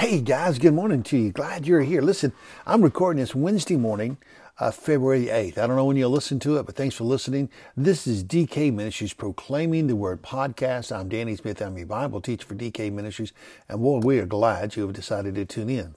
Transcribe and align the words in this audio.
Hey 0.00 0.22
guys, 0.22 0.58
good 0.58 0.72
morning 0.72 1.02
to 1.02 1.18
you. 1.18 1.30
Glad 1.30 1.66
you're 1.66 1.82
here. 1.82 2.00
Listen, 2.00 2.32
I'm 2.66 2.80
recording 2.80 3.20
this 3.20 3.34
Wednesday 3.34 3.76
morning, 3.76 4.16
uh, 4.58 4.70
February 4.70 5.26
8th. 5.26 5.58
I 5.58 5.66
don't 5.66 5.76
know 5.76 5.84
when 5.84 5.98
you'll 5.98 6.08
listen 6.08 6.38
to 6.38 6.56
it, 6.56 6.64
but 6.64 6.74
thanks 6.74 6.94
for 6.94 7.04
listening. 7.04 7.50
This 7.76 8.06
is 8.06 8.24
DK 8.24 8.72
Ministries 8.72 9.12
Proclaiming 9.12 9.88
the 9.88 9.96
Word 9.96 10.22
podcast. 10.22 10.90
I'm 10.90 11.10
Danny 11.10 11.36
Smith. 11.36 11.60
I'm 11.60 11.76
your 11.76 11.86
Bible 11.86 12.22
teacher 12.22 12.46
for 12.46 12.54
DK 12.54 12.90
Ministries. 12.90 13.34
And 13.68 13.82
we 13.82 14.18
are 14.18 14.24
glad 14.24 14.74
you 14.74 14.86
have 14.86 14.94
decided 14.94 15.34
to 15.34 15.44
tune 15.44 15.68
in. 15.68 15.94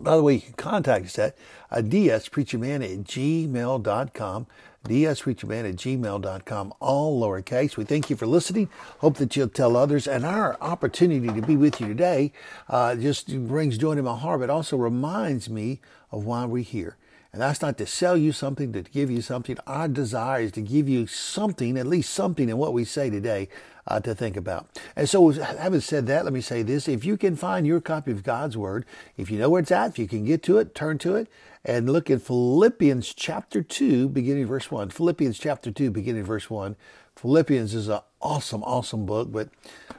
By 0.00 0.14
the 0.16 0.22
way, 0.22 0.34
you 0.34 0.40
can 0.40 0.52
contact 0.52 1.06
us 1.06 1.18
at 1.18 1.36
uh, 1.72 1.78
dspreacherman 1.78 2.84
at 2.84 3.02
gmail.com 3.02 4.46
dspreacherman 4.84 5.68
at 5.68 5.76
gmail.com, 5.76 6.74
all 6.80 7.20
lowercase. 7.20 7.76
We 7.76 7.84
thank 7.84 8.10
you 8.10 8.16
for 8.16 8.26
listening. 8.26 8.68
Hope 8.98 9.16
that 9.16 9.36
you'll 9.36 9.48
tell 9.48 9.76
others. 9.76 10.06
And 10.06 10.24
our 10.24 10.56
opportunity 10.60 11.26
to 11.26 11.42
be 11.42 11.56
with 11.56 11.80
you 11.80 11.88
today 11.88 12.32
uh, 12.68 12.94
just 12.94 13.34
brings 13.46 13.78
joy 13.78 13.94
to 13.94 14.02
my 14.02 14.16
heart, 14.16 14.40
but 14.40 14.50
also 14.50 14.76
reminds 14.76 15.48
me 15.48 15.80
of 16.10 16.24
why 16.24 16.44
we're 16.44 16.62
here. 16.62 16.96
And 17.34 17.42
that's 17.42 17.60
not 17.60 17.78
to 17.78 17.86
sell 17.86 18.16
you 18.16 18.30
something, 18.30 18.72
to 18.74 18.82
give 18.82 19.10
you 19.10 19.20
something. 19.20 19.58
Our 19.66 19.88
desire 19.88 20.42
is 20.42 20.52
to 20.52 20.60
give 20.60 20.88
you 20.88 21.08
something, 21.08 21.76
at 21.76 21.84
least 21.84 22.14
something 22.14 22.48
in 22.48 22.58
what 22.58 22.72
we 22.72 22.84
say 22.84 23.10
today 23.10 23.48
uh, 23.88 23.98
to 24.02 24.14
think 24.14 24.36
about. 24.36 24.68
And 24.94 25.08
so, 25.08 25.28
having 25.30 25.80
said 25.80 26.06
that, 26.06 26.22
let 26.22 26.32
me 26.32 26.40
say 26.40 26.62
this. 26.62 26.86
If 26.86 27.04
you 27.04 27.16
can 27.16 27.34
find 27.34 27.66
your 27.66 27.80
copy 27.80 28.12
of 28.12 28.22
God's 28.22 28.56
Word, 28.56 28.86
if 29.16 29.32
you 29.32 29.38
know 29.40 29.50
where 29.50 29.60
it's 29.60 29.72
at, 29.72 29.90
if 29.90 29.98
you 29.98 30.06
can 30.06 30.24
get 30.24 30.44
to 30.44 30.58
it, 30.58 30.76
turn 30.76 30.96
to 30.98 31.16
it, 31.16 31.26
and 31.64 31.90
look 31.90 32.08
at 32.08 32.22
Philippians 32.22 33.12
chapter 33.12 33.64
2, 33.64 34.10
beginning 34.10 34.46
verse 34.46 34.70
1. 34.70 34.90
Philippians 34.90 35.36
chapter 35.36 35.72
2, 35.72 35.90
beginning 35.90 36.22
verse 36.22 36.48
1. 36.48 36.76
Philippians 37.16 37.74
is 37.74 37.88
an 37.88 37.98
awesome, 38.22 38.62
awesome 38.62 39.06
book, 39.06 39.32
but 39.32 39.48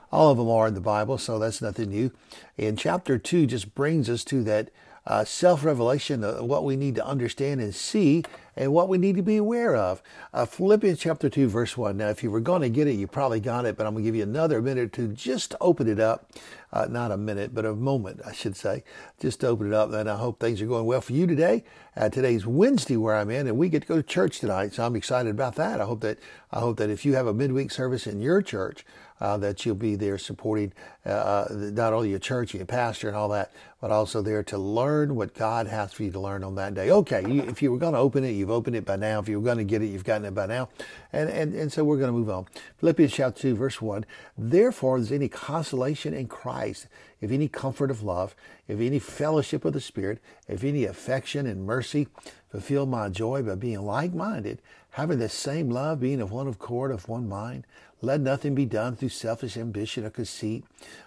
all 0.09 0.31
of 0.31 0.37
them 0.37 0.49
are 0.49 0.69
in 0.69 0.73
the 0.73 0.79
Bible, 0.79 1.17
so 1.17 1.37
that's 1.37 1.61
nothing 1.61 1.89
new. 1.89 2.13
And 2.57 2.79
chapter 2.79 3.17
2 3.17 3.45
just 3.45 3.75
brings 3.75 4.09
us 4.09 4.23
to 4.23 4.41
that 4.45 4.69
uh, 5.07 5.23
self 5.23 5.63
revelation 5.63 6.23
of 6.23 6.45
what 6.45 6.63
we 6.63 6.75
need 6.75 6.95
to 6.95 7.05
understand 7.05 7.61
and 7.61 7.75
see 7.75 8.23
and 8.57 8.71
what 8.71 8.87
we 8.87 8.97
need 8.97 9.15
to 9.15 9.21
be 9.21 9.37
aware 9.37 9.75
of. 9.75 10.01
Uh, 10.33 10.45
Philippians 10.45 10.99
chapter 10.99 11.29
2, 11.29 11.47
verse 11.47 11.77
1. 11.77 11.97
Now, 11.97 12.09
if 12.09 12.23
you 12.23 12.31
were 12.31 12.39
going 12.39 12.61
to 12.61 12.69
get 12.69 12.87
it, 12.87 12.93
you 12.93 13.05
probably 13.05 13.39
got 13.39 13.65
it, 13.65 13.75
but 13.75 13.85
I'm 13.85 13.93
going 13.93 14.03
to 14.03 14.07
give 14.07 14.15
you 14.15 14.23
another 14.23 14.61
minute 14.61 14.93
to 14.93 15.09
just 15.09 15.55
open 15.59 15.87
it 15.87 15.99
up. 15.99 16.31
Uh, 16.71 16.87
not 16.89 17.11
a 17.11 17.17
minute, 17.17 17.53
but 17.53 17.65
a 17.65 17.73
moment, 17.73 18.21
I 18.25 18.33
should 18.33 18.55
say. 18.55 18.83
Just 19.19 19.43
open 19.43 19.67
it 19.67 19.73
up, 19.73 19.93
and 19.93 20.09
I 20.09 20.17
hope 20.17 20.39
things 20.39 20.61
are 20.61 20.65
going 20.65 20.85
well 20.85 21.01
for 21.01 21.13
you 21.13 21.27
today. 21.27 21.63
Uh, 21.95 22.09
today's 22.09 22.45
Wednesday 22.45 22.97
where 22.97 23.15
I'm 23.15 23.29
in, 23.29 23.47
and 23.47 23.57
we 23.57 23.69
get 23.69 23.83
to 23.83 23.87
go 23.87 23.95
to 23.95 24.03
church 24.03 24.39
tonight, 24.39 24.73
so 24.73 24.85
I'm 24.85 24.95
excited 24.95 25.29
about 25.29 25.55
that. 25.55 25.79
I 25.79 25.85
hope 25.85 26.01
that 26.01 26.17
I 26.51 26.59
hope 26.59 26.77
that 26.77 26.89
if 26.89 27.05
you 27.05 27.15
have 27.15 27.27
a 27.27 27.33
midweek 27.33 27.71
service 27.71 28.07
in 28.07 28.21
your 28.21 28.41
church, 28.41 28.85
uh, 29.21 29.37
that 29.37 29.65
you'll 29.65 29.75
be 29.75 29.95
there 29.95 30.17
supporting 30.17 30.73
uh, 31.05 31.09
uh, 31.09 31.47
not 31.51 31.93
only 31.93 32.09
your 32.09 32.19
church, 32.19 32.53
your 32.53 32.65
pastor, 32.65 33.07
and 33.07 33.15
all 33.15 33.29
that, 33.29 33.51
but 33.79 33.91
also 33.91 34.21
there 34.21 34.43
to 34.43 34.57
learn 34.57 35.15
what 35.15 35.33
God 35.33 35.67
has 35.67 35.93
for 35.93 36.03
you 36.03 36.11
to 36.11 36.19
learn 36.19 36.43
on 36.43 36.55
that 36.55 36.73
day. 36.73 36.89
Okay, 36.89 37.23
you, 37.27 37.43
if 37.43 37.61
you 37.61 37.71
were 37.71 37.77
going 37.77 37.93
to 37.93 37.99
open 37.99 38.23
it, 38.23 38.31
you've 38.31 38.49
opened 38.49 38.75
it 38.75 38.85
by 38.85 38.95
now. 38.95 39.19
If 39.19 39.29
you 39.29 39.39
were 39.39 39.45
going 39.45 39.59
to 39.59 39.63
get 39.63 39.81
it, 39.81 39.87
you've 39.87 40.03
gotten 40.03 40.25
it 40.25 40.33
by 40.33 40.47
now. 40.47 40.69
And, 41.13 41.29
and, 41.29 41.53
and 41.53 41.71
so 41.71 41.83
we're 41.83 41.97
going 41.97 42.11
to 42.11 42.17
move 42.17 42.29
on. 42.29 42.45
Philippians 42.77 43.13
chapter 43.13 43.41
2, 43.41 43.55
verse 43.55 43.81
1. 43.81 44.05
Therefore, 44.37 44.99
there's 44.99 45.11
any 45.11 45.29
consolation 45.29 46.13
in 46.13 46.27
Christ, 46.27 46.87
if 47.21 47.31
any 47.31 47.47
comfort 47.47 47.91
of 47.91 48.03
love, 48.03 48.35
if 48.67 48.79
any 48.79 48.99
fellowship 48.99 49.63
of 49.63 49.73
the 49.73 49.81
Spirit, 49.81 50.19
if 50.47 50.63
any 50.63 50.83
affection 50.83 51.45
and 51.45 51.65
mercy, 51.65 52.07
fulfill 52.49 52.85
my 52.85 53.09
joy 53.09 53.43
by 53.43 53.55
being 53.55 53.81
like 53.81 54.13
minded, 54.13 54.61
having 54.91 55.19
the 55.19 55.29
same 55.29 55.69
love, 55.69 55.99
being 55.99 56.21
of 56.21 56.31
one 56.31 56.47
accord, 56.47 56.91
of 56.91 57.07
one 57.07 57.29
mind. 57.29 57.65
Let 58.05 58.21
nothing 58.21 58.53
be 58.53 58.65
done 58.65 58.95
through 58.95 59.09
selfish 59.09 59.57
ambition 59.57 60.05
or 60.05 60.11
conceit, 60.11 60.63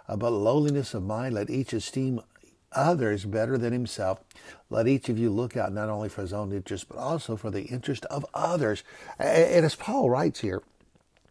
uh, 0.08 0.16
but 0.16 0.30
lowliness 0.30 0.94
of 0.94 1.04
mind. 1.04 1.34
Let 1.34 1.48
each 1.48 1.72
esteem 1.72 2.20
others 2.72 3.24
better 3.24 3.56
than 3.56 3.72
himself. 3.72 4.20
Let 4.68 4.88
each 4.88 5.08
of 5.08 5.16
you 5.16 5.30
look 5.30 5.56
out 5.56 5.72
not 5.72 5.88
only 5.88 6.08
for 6.08 6.22
his 6.22 6.32
own 6.32 6.52
interest, 6.52 6.88
but 6.88 6.98
also 6.98 7.36
for 7.36 7.52
the 7.52 7.62
interest 7.62 8.04
of 8.06 8.26
others. 8.34 8.82
And 9.16 9.64
as 9.64 9.76
Paul 9.76 10.10
writes 10.10 10.40
here, 10.40 10.62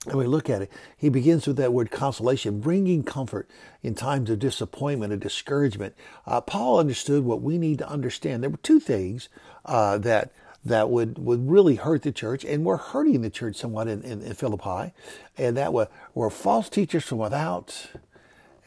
and 0.05 0.15
we 0.15 0.25
look 0.25 0.49
at 0.49 0.61
it, 0.61 0.71
he 0.95 1.09
begins 1.09 1.45
with 1.45 1.57
that 1.57 1.73
word 1.73 1.91
consolation, 1.91 2.61
bringing 2.61 3.03
comfort 3.03 3.49
in 3.83 3.93
times 3.93 4.29
of 4.29 4.39
disappointment 4.39 5.11
and 5.11 5.21
discouragement. 5.21 5.95
Uh, 6.25 6.39
Paul 6.39 6.79
understood 6.79 7.25
what 7.25 7.41
we 7.41 7.57
need 7.57 7.79
to 7.79 7.89
understand. 7.89 8.41
There 8.41 8.49
were 8.49 8.57
two 8.57 8.79
things 8.79 9.27
uh, 9.65 9.97
that 9.97 10.31
that 10.67 10.89
would, 10.89 11.17
would 11.17 11.49
really 11.49 11.75
hurt 11.75 12.03
the 12.03 12.11
church 12.11 12.43
and 12.45 12.65
were 12.65 12.77
hurting 12.77 13.21
the 13.21 13.29
church 13.29 13.55
somewhat 13.55 13.87
in, 13.87 14.01
in, 14.03 14.21
in 14.21 14.33
Philippi. 14.33 14.93
And 15.37 15.57
that 15.57 15.73
were, 15.73 15.87
were 16.13 16.29
false 16.29 16.69
teachers 16.69 17.05
from 17.05 17.19
without 17.19 17.89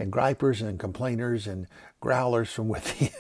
and 0.00 0.10
gripers 0.10 0.62
and 0.62 0.78
complainers 0.78 1.46
and 1.46 1.66
growlers 2.00 2.50
from 2.50 2.68
within. 2.68 3.10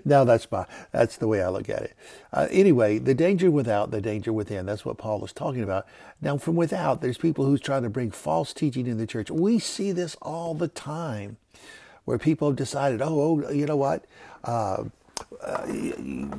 now 0.04 0.24
that's 0.24 0.50
my 0.50 0.66
that's 0.90 1.16
the 1.16 1.28
way 1.28 1.40
I 1.40 1.48
look 1.48 1.70
at 1.70 1.82
it. 1.82 1.96
Uh, 2.32 2.48
anyway, 2.50 2.98
the 2.98 3.14
danger 3.14 3.50
without, 3.50 3.92
the 3.92 4.00
danger 4.00 4.32
within. 4.32 4.66
That's 4.66 4.84
what 4.84 4.98
Paul 4.98 5.24
is 5.24 5.32
talking 5.32 5.62
about. 5.62 5.86
Now, 6.20 6.36
from 6.36 6.56
without, 6.56 7.00
there's 7.00 7.16
people 7.16 7.44
who's 7.44 7.60
trying 7.60 7.84
to 7.84 7.88
bring 7.88 8.10
false 8.10 8.52
teaching 8.52 8.86
in 8.86 8.98
the 8.98 9.06
church. 9.06 9.30
We 9.30 9.60
see 9.60 9.92
this 9.92 10.16
all 10.20 10.54
the 10.54 10.68
time, 10.68 11.36
where 12.04 12.18
people 12.18 12.48
have 12.48 12.56
decided, 12.56 13.00
oh, 13.00 13.44
oh 13.46 13.50
you 13.50 13.66
know 13.66 13.76
what. 13.76 14.04
Uh, 14.42 14.84
uh, 15.42 15.66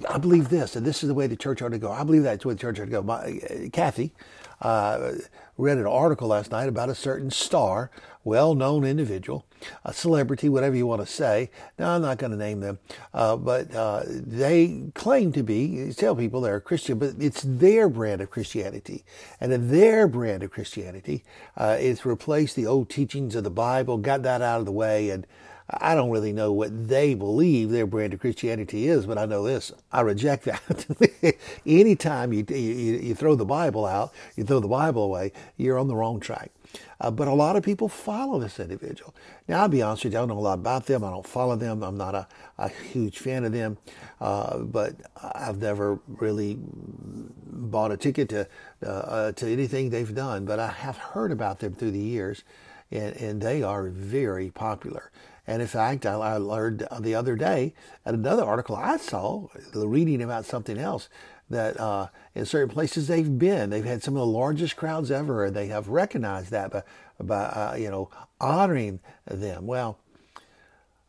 I 0.09 0.17
believe 0.17 0.49
this, 0.49 0.75
and 0.75 0.85
this 0.85 1.03
is 1.03 1.07
the 1.07 1.13
way 1.13 1.27
the 1.27 1.35
church 1.35 1.61
ought 1.61 1.69
to 1.69 1.79
go. 1.79 1.91
I 1.91 2.03
believe 2.03 2.23
that's 2.23 2.43
the 2.43 2.49
way 2.49 2.53
the 2.53 2.59
church 2.59 2.79
ought 2.79 2.85
to 2.85 2.91
go. 2.91 3.01
My, 3.01 3.15
uh, 3.15 3.69
Kathy 3.71 4.13
uh, 4.61 5.13
read 5.57 5.77
an 5.77 5.87
article 5.87 6.27
last 6.27 6.51
night 6.51 6.67
about 6.67 6.89
a 6.89 6.95
certain 6.95 7.31
star, 7.31 7.91
well-known 8.23 8.83
individual, 8.83 9.45
a 9.83 9.93
celebrity, 9.93 10.47
whatever 10.49 10.75
you 10.75 10.85
want 10.85 11.01
to 11.01 11.07
say. 11.07 11.49
Now, 11.79 11.95
I'm 11.95 12.01
not 12.01 12.19
going 12.19 12.31
to 12.31 12.37
name 12.37 12.59
them, 12.59 12.79
uh, 13.13 13.35
but 13.35 13.73
uh, 13.73 14.03
they 14.05 14.91
claim 14.93 15.31
to 15.33 15.43
be, 15.43 15.91
tell 15.95 16.15
people 16.15 16.41
they're 16.41 16.59
Christian, 16.59 16.99
but 16.99 17.15
it's 17.19 17.41
their 17.41 17.89
brand 17.89 18.21
of 18.21 18.29
Christianity. 18.29 19.03
And 19.39 19.51
in 19.51 19.71
their 19.71 20.07
brand 20.07 20.43
of 20.43 20.51
Christianity 20.51 21.23
uh, 21.57 21.77
is 21.79 22.05
replaced 22.05 22.55
the 22.55 22.67
old 22.67 22.89
teachings 22.89 23.35
of 23.35 23.43
the 23.43 23.49
Bible, 23.49 23.97
got 23.97 24.23
that 24.23 24.41
out 24.41 24.59
of 24.59 24.65
the 24.65 24.71
way, 24.71 25.09
and 25.09 25.25
I 25.73 25.95
don't 25.95 26.09
really 26.09 26.33
know 26.33 26.51
what 26.51 26.87
they 26.89 27.13
believe 27.13 27.69
their 27.69 27.87
brand 27.87 28.13
of 28.13 28.19
Christianity 28.19 28.87
is, 28.87 29.05
but 29.05 29.17
I 29.17 29.25
know 29.25 29.43
this. 29.43 29.71
I 29.91 30.01
reject 30.01 30.45
that. 30.45 31.37
Anytime 31.65 32.33
you, 32.33 32.45
you, 32.49 32.55
you, 32.57 33.15
throw 33.15 33.35
the 33.35 33.45
Bible 33.45 33.85
out, 33.85 34.13
you 34.35 34.43
throw 34.43 34.59
the 34.59 34.67
Bible 34.67 35.03
away, 35.03 35.31
you're 35.55 35.79
on 35.79 35.87
the 35.87 35.95
wrong 35.95 36.19
track. 36.19 36.51
Uh, 36.99 37.11
but 37.11 37.27
a 37.27 37.33
lot 37.33 37.55
of 37.55 37.63
people 37.63 37.89
follow 37.89 38.39
this 38.39 38.59
individual. 38.59 39.15
Now, 39.47 39.61
I'll 39.61 39.67
be 39.67 39.81
honest 39.81 40.03
with 40.03 40.13
you, 40.13 40.19
I 40.19 40.21
don't 40.21 40.29
know 40.29 40.37
a 40.37 40.39
lot 40.39 40.59
about 40.59 40.85
them. 40.85 41.03
I 41.03 41.09
don't 41.09 41.25
follow 41.25 41.55
them. 41.55 41.83
I'm 41.83 41.97
not 41.97 42.15
a, 42.15 42.27
a 42.57 42.69
huge 42.69 43.19
fan 43.19 43.43
of 43.43 43.51
them. 43.51 43.77
Uh, 44.19 44.59
but 44.59 44.95
I've 45.21 45.57
never 45.57 45.99
really 46.07 46.57
bought 46.59 47.91
a 47.91 47.97
ticket 47.97 48.29
to, 48.29 48.47
uh, 48.85 48.89
uh 48.89 49.31
to 49.33 49.51
anything 49.51 49.89
they've 49.89 50.13
done. 50.13 50.45
But 50.45 50.59
I 50.59 50.67
have 50.67 50.97
heard 50.97 51.31
about 51.31 51.59
them 51.59 51.73
through 51.73 51.91
the 51.91 51.99
years, 51.99 52.43
and, 52.91 53.15
and 53.15 53.41
they 53.41 53.63
are 53.63 53.89
very 53.89 54.49
popular. 54.49 55.11
And 55.47 55.61
in 55.61 55.67
fact, 55.67 56.05
I, 56.05 56.37
learned 56.37 56.87
the 56.99 57.15
other 57.15 57.35
day 57.35 57.73
at 58.05 58.13
another 58.13 58.43
article 58.43 58.75
I 58.75 58.97
saw, 58.97 59.47
the 59.73 59.87
reading 59.87 60.21
about 60.21 60.45
something 60.45 60.77
else, 60.77 61.09
that 61.49 61.79
uh, 61.79 62.07
in 62.35 62.45
certain 62.45 62.73
places 62.73 63.07
they've 63.07 63.37
been, 63.37 63.69
they've 63.69 63.83
had 63.83 64.03
some 64.03 64.15
of 64.15 64.19
the 64.19 64.25
largest 64.25 64.75
crowds 64.75 65.11
ever, 65.11 65.45
and 65.45 65.55
they 65.55 65.67
have 65.67 65.89
recognized 65.89 66.51
that 66.51 66.71
by, 66.71 66.83
by 67.19 67.43
uh, 67.43 67.75
you 67.77 67.89
know, 67.89 68.09
honoring 68.39 68.99
them. 69.25 69.67
Well, 69.67 69.99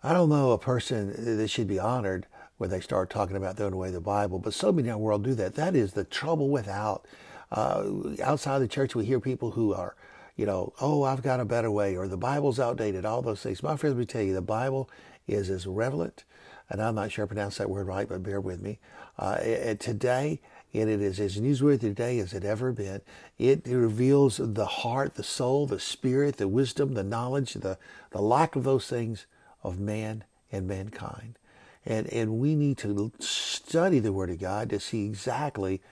I 0.03 0.13
don't 0.13 0.29
know 0.29 0.51
a 0.51 0.59
person 0.59 1.37
that 1.37 1.49
should 1.49 1.69
be 1.69 1.79
honored 1.79 2.27
when 2.59 2.71
they 2.71 2.81
start 2.81 3.11
talking 3.11 3.37
about 3.37 3.57
throwing 3.57 3.75
away 3.75 3.91
the 3.91 4.01
Bible, 4.01 4.39
but 4.39 4.55
so 4.55 4.73
many 4.73 4.89
in 4.89 4.95
the 4.95 4.99
world 4.99 5.25
do 5.25 5.35
that. 5.35 5.55
That 5.55 5.77
is 5.77 5.93
the 5.93 6.05
trouble 6.05 6.49
without. 6.49 7.07
Uh, 7.51 8.15
outside 8.23 8.61
the 8.61 8.69
church, 8.69 8.95
we 8.95 9.05
hear 9.05 9.21
people 9.21 9.51
who 9.51 9.75
are 9.75 9.95
you 10.37 10.47
know, 10.47 10.73
oh, 10.81 11.03
I've 11.03 11.23
got 11.23 11.41
a 11.41 11.45
better 11.45 11.71
way, 11.71 11.97
or 11.97 12.09
the 12.09 12.17
Bible's 12.17 12.59
outdated, 12.61 13.05
all 13.05 13.23
those 13.23 13.43
things. 13.43 13.63
My 13.63 13.77
friends, 13.77 13.95
let 13.97 14.01
me 14.01 14.07
tell 14.07 14.23
you, 14.23 14.35
the 14.35 14.41
Bible 14.43 14.89
is 15.27 15.51
as 15.51 15.67
relevant, 15.67 16.25
and 16.71 16.83
I'm 16.83 16.95
not 16.95 17.13
sure 17.13 17.25
I 17.25 17.29
pronounced 17.29 17.59
that 17.59 17.71
word 17.71 17.87
right, 17.87 18.09
but 18.09 18.23
bear 18.23 18.41
with 18.41 18.61
me. 18.61 18.79
Uh, 19.19 19.37
today, 19.75 20.41
and 20.75 20.89
it 20.89 21.03
is 21.03 21.21
as 21.21 21.37
newsworthy 21.39 21.81
today 21.81 22.19
as 22.19 22.33
it 22.33 22.45
ever 22.45 22.73
been. 22.73 23.03
It 23.39 23.67
reveals 23.67 24.41
the 24.43 24.65
heart, 24.65 25.15
the 25.15 25.23
soul, 25.23 25.67
the 25.67 25.79
spirit, 25.79 26.39
the 26.39 26.49
wisdom, 26.49 26.95
the 26.95 27.05
knowledge, 27.05 27.55
the, 27.55 27.79
the 28.11 28.23
lack 28.23 28.57
of 28.57 28.65
those 28.65 28.87
things 28.87 29.27
of 29.63 29.79
man 29.79 30.25
and 30.51 30.67
mankind. 30.67 31.39
And, 31.85 32.07
and 32.09 32.39
we 32.39 32.55
need 32.55 32.79
to 32.79 33.13
study 33.19 33.99
the 33.99 34.13
Word 34.13 34.31
of 34.31 34.41
God 34.41 34.71
to 34.71 34.81
see 34.81 35.05
exactly, 35.05 35.83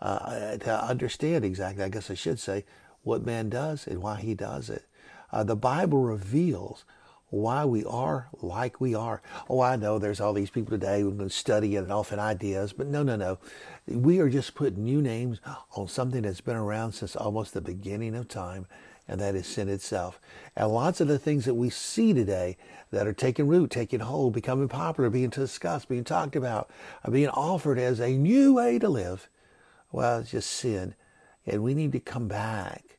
uh, 0.00 0.56
to 0.56 0.84
understand 0.84 1.44
exactly, 1.44 1.84
I 1.84 1.88
guess 1.88 2.10
I 2.10 2.14
should 2.14 2.38
say, 2.38 2.64
what 3.02 3.24
man 3.24 3.48
does 3.48 3.86
and 3.86 4.02
why 4.02 4.20
he 4.20 4.34
does 4.34 4.70
it. 4.70 4.84
Uh, 5.32 5.44
the 5.44 5.56
Bible 5.56 5.98
reveals 6.00 6.84
why 7.28 7.64
we 7.64 7.84
are 7.84 8.28
like 8.42 8.80
we 8.80 8.94
are. 8.94 9.22
Oh, 9.48 9.60
I 9.60 9.76
know 9.76 9.98
there's 9.98 10.20
all 10.20 10.32
these 10.32 10.50
people 10.50 10.72
today 10.72 11.00
who 11.02 11.16
can 11.16 11.30
study 11.30 11.76
it 11.76 11.84
and 11.84 11.92
often 11.92 12.18
ideas, 12.18 12.72
but 12.72 12.88
no, 12.88 13.04
no, 13.04 13.14
no. 13.16 13.38
We 13.86 14.18
are 14.18 14.28
just 14.28 14.54
putting 14.56 14.84
new 14.84 15.00
names 15.00 15.40
on 15.76 15.86
something 15.88 16.22
that's 16.22 16.40
been 16.40 16.56
around 16.56 16.92
since 16.92 17.14
almost 17.14 17.54
the 17.54 17.60
beginning 17.60 18.16
of 18.16 18.26
time. 18.28 18.66
and 19.08 19.20
that 19.20 19.34
is 19.34 19.46
sin 19.46 19.68
itself. 19.68 20.20
And 20.56 20.68
lots 20.68 21.00
of 21.00 21.08
the 21.08 21.18
things 21.18 21.44
that 21.44 21.54
we 21.54 21.68
see 21.68 22.12
today 22.12 22.56
that 22.92 23.08
are 23.08 23.12
taking 23.12 23.48
root, 23.48 23.70
taking 23.70 24.00
hold, 24.00 24.32
becoming 24.32 24.68
popular, 24.68 25.10
being 25.10 25.30
discussed, 25.30 25.88
being 25.88 26.04
talked 26.04 26.36
about, 26.36 26.70
are 27.04 27.10
being 27.10 27.28
offered 27.28 27.78
as 27.78 27.98
a 28.00 28.16
new 28.16 28.54
way 28.54 28.78
to 28.78 28.88
live, 28.88 29.28
well, 29.90 30.20
it's 30.20 30.30
just 30.30 30.50
sin. 30.50 30.94
And 31.50 31.62
we 31.62 31.74
need 31.74 31.92
to 31.92 32.00
come 32.00 32.28
back 32.28 32.98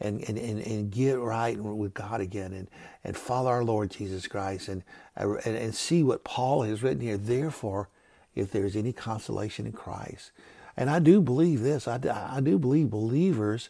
and, 0.00 0.22
and, 0.28 0.38
and, 0.38 0.60
and 0.60 0.90
get 0.90 1.18
right 1.18 1.58
with 1.58 1.92
God 1.94 2.20
again 2.20 2.52
and, 2.52 2.70
and 3.02 3.16
follow 3.16 3.50
our 3.50 3.64
Lord 3.64 3.90
Jesus 3.90 4.28
Christ 4.28 4.68
and, 4.68 4.84
and, 5.16 5.44
and 5.44 5.74
see 5.74 6.02
what 6.04 6.22
Paul 6.22 6.62
has 6.62 6.82
written 6.82 7.00
here. 7.00 7.16
Therefore, 7.16 7.88
if 8.36 8.52
there's 8.52 8.76
any 8.76 8.92
consolation 8.92 9.66
in 9.66 9.72
Christ. 9.72 10.30
And 10.76 10.88
I 10.88 11.00
do 11.00 11.20
believe 11.20 11.60
this. 11.60 11.88
I, 11.88 11.98
I 12.32 12.40
do 12.40 12.56
believe 12.56 12.88
believers 12.88 13.68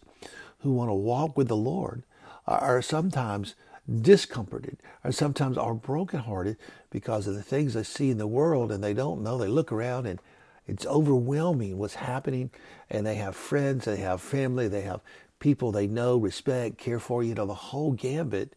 who 0.59 0.75
want 0.75 0.91
to 0.91 0.95
walk 0.95 1.39
with 1.39 1.49
the 1.49 1.57
Lord 1.57 2.03
are 2.47 2.83
sometimes 2.83 3.55
discomforted 4.03 4.77
or 5.03 5.13
sometimes 5.13 5.57
are 5.57 5.73
brokenhearted 5.73 6.59
because 6.91 7.27
of 7.27 7.35
the 7.35 7.43
things 7.43 7.73
they 7.73 7.83
see 7.83 8.11
in 8.11 8.19
the 8.19 8.27
world 8.27 8.71
and 8.71 8.85
they 8.85 8.93
don't 8.93 9.23
know. 9.23 9.39
They 9.39 9.49
look 9.49 9.73
around 9.73 10.07
and 10.07 10.21
it's 10.69 10.87
overwhelming 10.87 11.79
what's 11.79 11.95
happening 11.95 12.51
and 12.91 13.07
they 13.07 13.17
have 13.17 13.35
friends, 13.35 13.87
they 13.87 13.97
have 13.97 14.21
family, 14.21 14.69
they 14.69 14.83
have 14.83 15.01
people 15.41 15.73
they 15.73 15.87
know, 15.87 16.17
respect, 16.17 16.79
care 16.79 17.01
for, 17.01 17.23
you 17.23 17.35
know, 17.35 17.47
the 17.47 17.55
whole 17.55 17.93
gambit 17.93 18.55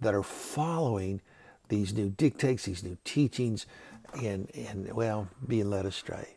that 0.00 0.14
are 0.14 0.22
following 0.22 1.20
these 1.68 1.92
new 1.92 2.08
dictates, 2.08 2.64
these 2.64 2.82
new 2.82 2.96
teachings, 3.04 3.66
and, 4.22 4.50
and 4.54 4.92
well, 4.92 5.28
being 5.46 5.68
led 5.68 5.84
astray. 5.84 6.36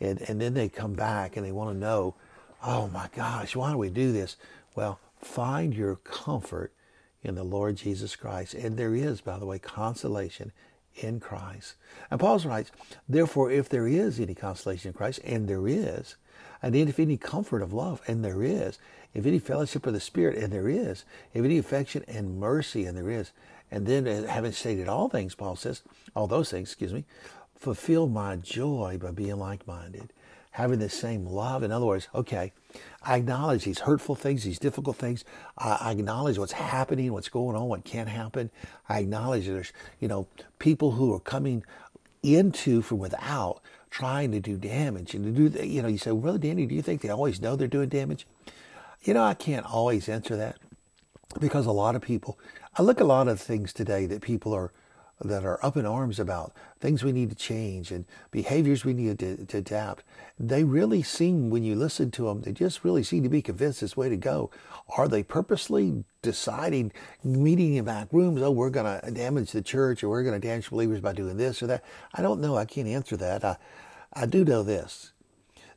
And, 0.00 0.20
and 0.28 0.40
then 0.40 0.54
they 0.54 0.68
come 0.68 0.92
back 0.92 1.36
and 1.36 1.44
they 1.44 1.52
want 1.52 1.74
to 1.74 1.78
know, 1.78 2.14
oh 2.62 2.88
my 2.88 3.08
gosh, 3.14 3.56
why 3.56 3.72
do 3.72 3.78
we 3.78 3.90
do 3.90 4.12
this? 4.12 4.36
Well, 4.76 5.00
find 5.20 5.74
your 5.74 5.96
comfort 5.96 6.72
in 7.22 7.34
the 7.34 7.42
Lord 7.42 7.76
Jesus 7.76 8.14
Christ. 8.14 8.54
And 8.54 8.76
there 8.76 8.94
is, 8.94 9.20
by 9.20 9.38
the 9.38 9.46
way, 9.46 9.58
consolation 9.58 10.52
in 11.02 11.20
Christ. 11.20 11.74
And 12.10 12.20
Paul 12.20 12.38
writes, 12.40 12.70
therefore, 13.08 13.50
if 13.50 13.68
there 13.68 13.86
is 13.86 14.18
any 14.20 14.34
consolation 14.34 14.88
in 14.88 14.94
Christ, 14.94 15.20
and 15.24 15.48
there 15.48 15.66
is, 15.66 16.16
and 16.62 16.74
if 16.74 16.98
any 16.98 17.16
comfort 17.16 17.62
of 17.62 17.72
love, 17.72 18.02
and 18.06 18.24
there 18.24 18.42
is, 18.42 18.78
if 19.14 19.26
any 19.26 19.38
fellowship 19.38 19.86
of 19.86 19.92
the 19.92 20.00
Spirit, 20.00 20.36
and 20.36 20.52
there 20.52 20.68
is, 20.68 21.04
if 21.32 21.44
any 21.44 21.58
affection 21.58 22.04
and 22.08 22.38
mercy, 22.38 22.84
and 22.84 22.96
there 22.96 23.10
is, 23.10 23.32
and 23.70 23.86
then 23.86 24.06
uh, 24.06 24.26
having 24.26 24.52
stated 24.52 24.88
all 24.88 25.08
things, 25.08 25.34
Paul 25.34 25.56
says, 25.56 25.82
all 26.14 26.26
those 26.26 26.50
things, 26.50 26.68
excuse 26.68 26.92
me, 26.92 27.04
fulfill 27.56 28.08
my 28.08 28.36
joy 28.36 28.98
by 29.00 29.10
being 29.10 29.38
like-minded, 29.38 30.12
having 30.52 30.78
the 30.78 30.88
same 30.88 31.26
love. 31.26 31.62
In 31.62 31.72
other 31.72 31.86
words, 31.86 32.08
okay, 32.14 32.52
I 33.02 33.16
acknowledge 33.16 33.64
these 33.64 33.80
hurtful 33.80 34.14
things, 34.14 34.44
these 34.44 34.58
difficult 34.58 34.96
things. 34.96 35.24
I 35.56 35.92
acknowledge 35.92 36.38
what's 36.38 36.52
happening, 36.52 37.12
what's 37.12 37.28
going 37.28 37.56
on, 37.56 37.68
what 37.68 37.84
can't 37.84 38.08
happen. 38.08 38.50
I 38.88 39.00
acknowledge 39.00 39.46
there's, 39.46 39.72
you 40.00 40.08
know, 40.08 40.26
people 40.58 40.92
who 40.92 41.14
are 41.14 41.20
coming 41.20 41.64
into 42.22 42.82
from 42.82 42.98
without 42.98 43.60
trying 43.90 44.32
to 44.32 44.40
do 44.40 44.56
damage 44.56 45.14
and 45.14 45.24
to 45.24 45.48
do, 45.48 45.64
you 45.64 45.82
know, 45.82 45.88
you 45.88 45.98
say, 45.98 46.12
well, 46.12 46.36
Danny, 46.38 46.66
do 46.66 46.74
you 46.74 46.82
think 46.82 47.00
they 47.00 47.08
always 47.08 47.40
know 47.40 47.56
they're 47.56 47.68
doing 47.68 47.88
damage? 47.88 48.26
You 49.02 49.14
know, 49.14 49.22
I 49.22 49.34
can't 49.34 49.64
always 49.64 50.08
answer 50.08 50.36
that 50.36 50.56
because 51.40 51.66
a 51.66 51.72
lot 51.72 51.94
of 51.94 52.02
people, 52.02 52.38
I 52.76 52.82
look 52.82 52.98
at 52.98 53.04
a 53.04 53.06
lot 53.06 53.28
of 53.28 53.40
things 53.40 53.72
today 53.72 54.06
that 54.06 54.22
people 54.22 54.52
are 54.54 54.72
that 55.20 55.44
are 55.44 55.64
up 55.64 55.76
in 55.76 55.84
arms 55.84 56.20
about 56.20 56.52
things 56.78 57.02
we 57.02 57.12
need 57.12 57.30
to 57.30 57.36
change 57.36 57.90
and 57.90 58.04
behaviors 58.30 58.84
we 58.84 58.92
need 58.92 59.18
to, 59.18 59.44
to, 59.46 59.58
adapt. 59.58 60.04
They 60.38 60.62
really 60.62 61.02
seem, 61.02 61.50
when 61.50 61.64
you 61.64 61.74
listen 61.74 62.10
to 62.12 62.26
them, 62.26 62.42
they 62.42 62.52
just 62.52 62.84
really 62.84 63.02
seem 63.02 63.24
to 63.24 63.28
be 63.28 63.42
convinced 63.42 63.80
this 63.80 63.96
way 63.96 64.08
to 64.08 64.16
go. 64.16 64.50
Are 64.96 65.08
they 65.08 65.24
purposely 65.24 66.04
deciding, 66.22 66.92
meeting 67.24 67.74
in 67.74 67.84
back 67.84 68.08
rooms, 68.12 68.40
oh, 68.42 68.52
we're 68.52 68.70
going 68.70 69.00
to 69.00 69.10
damage 69.10 69.50
the 69.50 69.62
church 69.62 70.04
or 70.04 70.08
we're 70.08 70.22
going 70.22 70.40
to 70.40 70.46
damage 70.46 70.70
believers 70.70 71.00
by 71.00 71.12
doing 71.12 71.36
this 71.36 71.62
or 71.62 71.66
that? 71.66 71.84
I 72.14 72.22
don't 72.22 72.40
know. 72.40 72.56
I 72.56 72.64
can't 72.64 72.88
answer 72.88 73.16
that. 73.16 73.44
I, 73.44 73.56
I 74.12 74.26
do 74.26 74.44
know 74.44 74.62
this 74.62 75.12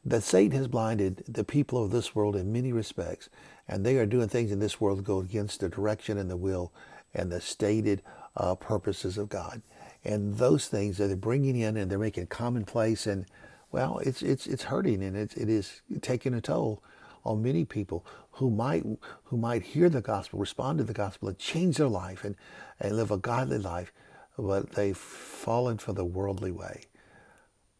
that 0.03 0.23
Satan 0.23 0.57
has 0.57 0.67
blinded 0.67 1.23
the 1.27 1.43
people 1.43 1.83
of 1.83 1.91
this 1.91 2.15
world 2.15 2.35
in 2.35 2.51
many 2.51 2.73
respects, 2.73 3.29
and 3.67 3.85
they 3.85 3.97
are 3.97 4.05
doing 4.07 4.27
things 4.27 4.51
in 4.51 4.59
this 4.59 4.81
world 4.81 4.97
that 4.97 5.05
go 5.05 5.19
against 5.19 5.59
the 5.59 5.69
direction 5.69 6.17
and 6.17 6.29
the 6.29 6.37
will 6.37 6.71
and 7.13 7.31
the 7.31 7.41
stated 7.41 8.01
uh, 8.35 8.55
purposes 8.55 9.17
of 9.17 9.29
God. 9.29 9.61
And 10.03 10.37
those 10.37 10.67
things 10.67 10.97
that 10.97 11.07
they're 11.07 11.15
bringing 11.15 11.55
in 11.55 11.77
and 11.77 11.89
they're 11.91 11.99
making 11.99 12.27
commonplace, 12.27 13.05
and 13.05 13.25
well, 13.71 13.99
it's 13.99 14.21
it's 14.21 14.47
it's 14.47 14.63
hurting 14.63 15.03
and 15.03 15.15
it's 15.15 15.35
it 15.35 15.49
is 15.49 15.81
taking 16.01 16.33
a 16.33 16.41
toll 16.41 16.81
on 17.23 17.43
many 17.43 17.65
people 17.65 18.05
who 18.31 18.49
might 18.49 18.83
who 19.25 19.37
might 19.37 19.61
hear 19.61 19.89
the 19.89 20.01
gospel, 20.01 20.39
respond 20.39 20.79
to 20.79 20.83
the 20.83 20.93
gospel, 20.93 21.29
and 21.29 21.37
change 21.37 21.77
their 21.77 21.87
life 21.87 22.23
and 22.23 22.35
and 22.79 22.95
live 22.95 23.11
a 23.11 23.17
godly 23.17 23.59
life, 23.59 23.93
but 24.37 24.71
they've 24.71 24.97
fallen 24.97 25.77
for 25.77 25.93
the 25.93 26.05
worldly 26.05 26.51
way. 26.51 26.85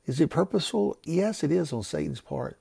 Is 0.05 0.19
it 0.19 0.29
purposeful? 0.29 0.97
Yes, 1.03 1.43
it 1.43 1.51
is 1.51 1.73
on 1.73 1.83
Satan's 1.83 2.21
part. 2.21 2.59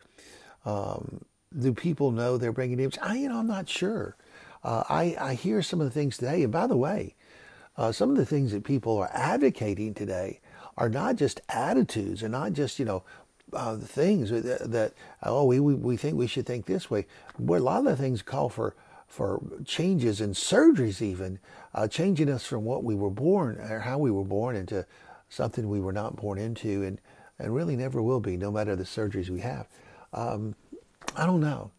Um, 0.64 1.24
do 1.58 1.72
people 1.72 2.12
know 2.12 2.36
they're 2.36 2.52
bringing 2.52 2.78
image? 2.78 2.98
I, 3.02 3.16
you 3.16 3.28
know, 3.28 3.38
I'm 3.38 3.46
not 3.46 3.68
sure. 3.68 4.16
Uh, 4.62 4.84
I, 4.88 5.16
I 5.18 5.34
hear 5.34 5.62
some 5.62 5.80
of 5.80 5.86
the 5.86 5.90
things 5.90 6.18
today, 6.18 6.42
and 6.42 6.52
by 6.52 6.66
the 6.66 6.76
way, 6.76 7.14
uh, 7.80 7.90
some 7.90 8.10
of 8.10 8.16
the 8.18 8.26
things 8.26 8.52
that 8.52 8.62
people 8.62 8.98
are 8.98 9.10
advocating 9.14 9.94
today 9.94 10.38
are 10.76 10.90
not 10.90 11.16
just 11.16 11.40
attitudes 11.48 12.22
and 12.22 12.30
not 12.30 12.52
just, 12.52 12.78
you 12.78 12.84
know, 12.84 13.02
uh, 13.54 13.78
things 13.78 14.28
that, 14.28 14.70
that, 14.70 14.92
oh, 15.22 15.46
we, 15.46 15.60
we, 15.60 15.72
we 15.72 15.96
think 15.96 16.14
we 16.14 16.26
should 16.26 16.44
think 16.44 16.66
this 16.66 16.90
way. 16.90 17.06
But 17.38 17.54
a 17.54 17.64
lot 17.64 17.78
of 17.78 17.86
the 17.86 17.96
things 17.96 18.20
call 18.20 18.50
for, 18.50 18.76
for 19.08 19.42
changes 19.64 20.20
and 20.20 20.34
surgeries 20.34 21.00
even, 21.00 21.38
uh, 21.74 21.88
changing 21.88 22.28
us 22.28 22.44
from 22.44 22.66
what 22.66 22.84
we 22.84 22.94
were 22.94 23.08
born 23.08 23.58
or 23.58 23.80
how 23.80 23.96
we 23.96 24.10
were 24.10 24.24
born 24.24 24.56
into 24.56 24.84
something 25.30 25.66
we 25.66 25.80
were 25.80 25.92
not 25.92 26.16
born 26.16 26.36
into 26.36 26.82
and, 26.82 27.00
and 27.38 27.54
really 27.54 27.76
never 27.76 28.02
will 28.02 28.20
be, 28.20 28.36
no 28.36 28.50
matter 28.50 28.76
the 28.76 28.84
surgeries 28.84 29.30
we 29.30 29.40
have. 29.40 29.66
Um, 30.12 30.54
I 31.16 31.24
don't 31.24 31.40
know. 31.40 31.70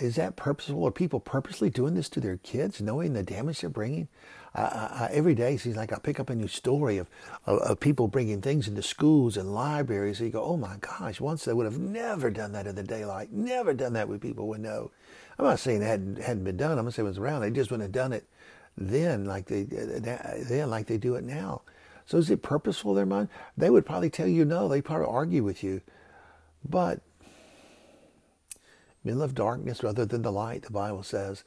Is 0.00 0.16
that 0.16 0.34
purposeful? 0.34 0.84
Are 0.84 0.90
people 0.90 1.20
purposely 1.20 1.70
doing 1.70 1.94
this 1.94 2.08
to 2.10 2.20
their 2.20 2.38
kids, 2.38 2.80
knowing 2.80 3.12
the 3.12 3.22
damage 3.22 3.60
they're 3.60 3.70
bringing? 3.70 4.08
Uh, 4.54 5.08
every 5.10 5.34
day, 5.34 5.56
seems 5.56 5.74
like 5.74 5.92
I 5.92 5.98
pick 5.98 6.20
up 6.20 6.30
a 6.30 6.34
new 6.34 6.46
story 6.46 6.98
of, 6.98 7.08
of, 7.44 7.58
of, 7.58 7.80
people 7.80 8.06
bringing 8.06 8.40
things 8.40 8.68
into 8.68 8.84
schools 8.84 9.36
and 9.36 9.52
libraries. 9.52 10.20
And 10.20 10.28
you 10.28 10.32
go, 10.32 10.44
oh 10.44 10.56
my 10.56 10.76
gosh, 10.76 11.20
once 11.20 11.44
they 11.44 11.52
would 11.52 11.64
have 11.64 11.80
never 11.80 12.30
done 12.30 12.52
that 12.52 12.68
in 12.68 12.76
the 12.76 12.84
daylight, 12.84 13.32
never 13.32 13.74
done 13.74 13.94
that 13.94 14.08
with 14.08 14.20
people 14.20 14.46
would 14.46 14.60
know. 14.60 14.92
I'm 15.40 15.46
not 15.46 15.58
saying 15.58 15.82
it 15.82 15.86
hadn't, 15.86 16.18
hadn't 16.18 16.44
been 16.44 16.56
done. 16.56 16.78
I'm 16.78 16.84
going 16.84 16.86
to 16.86 16.92
say 16.92 17.02
it 17.02 17.06
was 17.06 17.18
around. 17.18 17.40
They 17.40 17.50
just 17.50 17.72
wouldn't 17.72 17.82
have 17.82 17.92
done 17.92 18.12
it 18.12 18.28
then 18.76 19.24
like 19.24 19.46
they 19.46 19.62
then 19.64 20.70
like 20.70 20.86
they 20.86 20.98
do 20.98 21.14
it 21.14 21.24
now. 21.24 21.62
So 22.06 22.18
is 22.18 22.30
it 22.30 22.42
purposeful 22.42 22.92
in 22.92 22.96
their 22.96 23.06
mind? 23.06 23.28
They 23.56 23.70
would 23.70 23.86
probably 23.86 24.10
tell 24.10 24.26
you 24.26 24.44
no. 24.44 24.68
They 24.68 24.82
probably 24.82 25.06
argue 25.06 25.42
with 25.42 25.62
you. 25.62 25.80
But 26.68 27.00
men 29.04 29.18
love 29.18 29.34
darkness 29.34 29.82
rather 29.82 30.04
than 30.04 30.22
the 30.22 30.32
light, 30.32 30.62
the 30.62 30.70
Bible 30.70 31.02
says. 31.02 31.44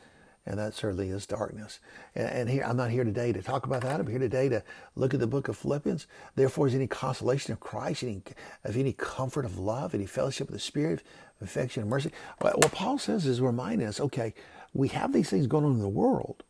And 0.47 0.57
that 0.57 0.73
certainly 0.73 1.09
is 1.09 1.25
darkness. 1.25 1.81
And, 2.15 2.29
and, 2.29 2.49
here, 2.49 2.63
I'm 2.65 2.77
not 2.77 2.89
here 2.89 3.03
today 3.03 3.33
to 3.33 3.41
talk 3.41 3.65
about 3.65 3.81
that. 3.81 3.99
I'm 3.99 4.07
here 4.07 4.17
today 4.17 4.47
to 4.47 4.63
look 4.95 5.13
at 5.13 5.19
the 5.19 5.27
book 5.27 5.49
of 5.49 5.57
Philippians. 5.57 6.07
Therefore, 6.35 6.67
is 6.67 6.73
any 6.73 6.87
consolation 6.87 7.51
of 7.51 7.59
Christ, 7.59 8.03
any, 8.03 8.21
of 8.63 8.77
any 8.77 8.93
comfort 8.93 9.43
of 9.43 9.59
love, 9.59 9.93
any 9.93 10.05
fellowship 10.05 10.47
of 10.47 10.53
the 10.53 10.59
Spirit, 10.59 11.03
affection 11.41 11.81
and 11.81 11.89
mercy. 11.89 12.11
What 12.39 12.71
Paul 12.71 12.97
says 12.97 13.25
is 13.25 13.41
reminding 13.41 13.87
us, 13.87 13.99
okay, 13.99 14.33
we 14.73 14.87
have 14.89 15.11
these 15.11 15.29
things 15.29 15.47
going 15.47 15.65
on 15.65 15.73
in 15.73 15.79
the 15.79 15.89
world. 15.89 16.43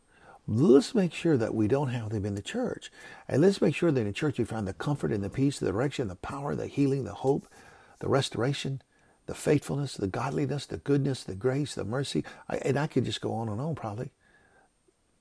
Let's 0.46 0.94
make 0.94 1.12
sure 1.12 1.36
that 1.36 1.54
we 1.54 1.66
don't 1.66 1.88
have 1.88 2.10
them 2.10 2.24
in 2.24 2.36
the 2.36 2.40
church. 2.40 2.92
And 3.26 3.42
let's 3.42 3.60
make 3.60 3.74
sure 3.74 3.90
that 3.90 4.00
in 4.00 4.06
the 4.06 4.12
church 4.12 4.38
we 4.38 4.44
find 4.44 4.66
the 4.66 4.72
comfort 4.72 5.12
and 5.12 5.24
the 5.24 5.28
peace, 5.28 5.58
the 5.58 5.72
direction, 5.72 6.06
the 6.06 6.14
power, 6.14 6.54
the 6.54 6.68
healing, 6.68 7.04
the 7.04 7.14
hope, 7.14 7.48
the 7.98 8.08
restoration, 8.08 8.80
the 9.28 9.34
faithfulness, 9.34 9.94
the 9.94 10.06
godliness, 10.06 10.64
the 10.64 10.78
goodness, 10.78 11.22
the 11.22 11.34
grace, 11.34 11.74
the 11.74 11.84
mercy, 11.84 12.24
I, 12.48 12.56
and 12.56 12.78
I 12.78 12.86
could 12.86 13.04
just 13.04 13.20
go 13.20 13.34
on 13.34 13.50
and 13.50 13.60
on 13.60 13.74
probably, 13.74 14.10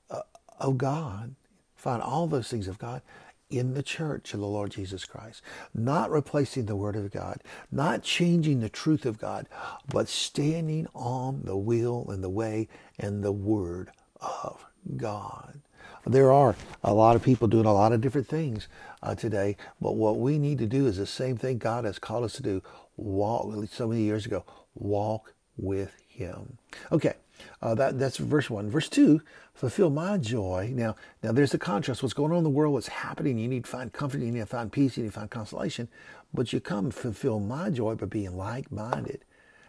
uh, 0.09 0.21
of 0.61 0.77
God. 0.77 1.35
Find 1.75 2.01
all 2.01 2.25
those 2.25 2.47
things 2.47 2.69
of 2.69 2.79
God 2.79 3.01
in 3.49 3.73
the 3.73 3.83
church 3.83 4.33
of 4.33 4.39
the 4.39 4.47
Lord 4.47 4.71
Jesus 4.71 5.03
Christ. 5.03 5.41
Not 5.73 6.09
replacing 6.09 6.67
the 6.67 6.75
Word 6.77 6.95
of 6.95 7.11
God, 7.11 7.43
not 7.69 8.01
changing 8.01 8.61
the 8.61 8.69
truth 8.69 9.05
of 9.05 9.19
God, 9.19 9.45
but 9.89 10.07
standing 10.07 10.87
on 10.95 11.41
the 11.43 11.57
will 11.57 12.09
and 12.09 12.23
the 12.23 12.29
way 12.29 12.69
and 12.97 13.21
the 13.21 13.33
Word 13.33 13.91
of 14.21 14.65
God. 14.95 15.59
There 16.05 16.31
are 16.31 16.55
a 16.81 16.93
lot 16.93 17.17
of 17.17 17.23
people 17.23 17.49
doing 17.49 17.65
a 17.65 17.73
lot 17.73 17.91
of 17.91 17.99
different 17.99 18.27
things 18.27 18.69
uh, 19.03 19.15
today, 19.15 19.57
but 19.81 19.95
what 19.95 20.17
we 20.17 20.39
need 20.39 20.59
to 20.59 20.65
do 20.65 20.87
is 20.87 20.95
the 20.95 21.05
same 21.05 21.35
thing 21.35 21.57
God 21.57 21.83
has 21.83 21.99
called 21.99 22.23
us 22.23 22.33
to 22.35 22.43
do 22.43 22.63
walk 22.97 23.67
so 23.71 23.87
many 23.87 24.01
years 24.01 24.25
ago 24.25 24.43
walk 24.75 25.33
with 25.57 25.95
him. 26.07 26.57
Okay 26.91 27.13
uh, 27.61 27.75
that, 27.75 27.99
that's 27.99 28.17
verse 28.17 28.49
one. 28.49 28.69
Verse 28.69 28.89
two 28.89 29.21
fulfill 29.53 29.89
my 29.89 30.17
joy. 30.17 30.71
Now 30.73 30.95
now 31.23 31.31
there's 31.31 31.51
the 31.51 31.57
contrast. 31.57 32.03
What's 32.03 32.13
going 32.13 32.31
on 32.31 32.39
in 32.39 32.43
the 32.43 32.49
world 32.49 32.73
what's 32.73 32.87
happening 32.87 33.37
you 33.37 33.47
need 33.47 33.65
to 33.65 33.69
find 33.69 33.91
comfort 33.91 34.19
you 34.19 34.31
need 34.31 34.39
to 34.39 34.45
find 34.45 34.71
peace 34.71 34.97
you 34.97 35.03
need 35.03 35.09
to 35.09 35.19
find 35.19 35.29
consolation 35.29 35.87
but 36.33 36.51
you 36.51 36.59
come 36.59 36.91
fulfill 36.91 37.39
my 37.39 37.69
joy 37.69 37.95
by 37.95 38.05
being 38.05 38.35
like-minded 38.35 39.23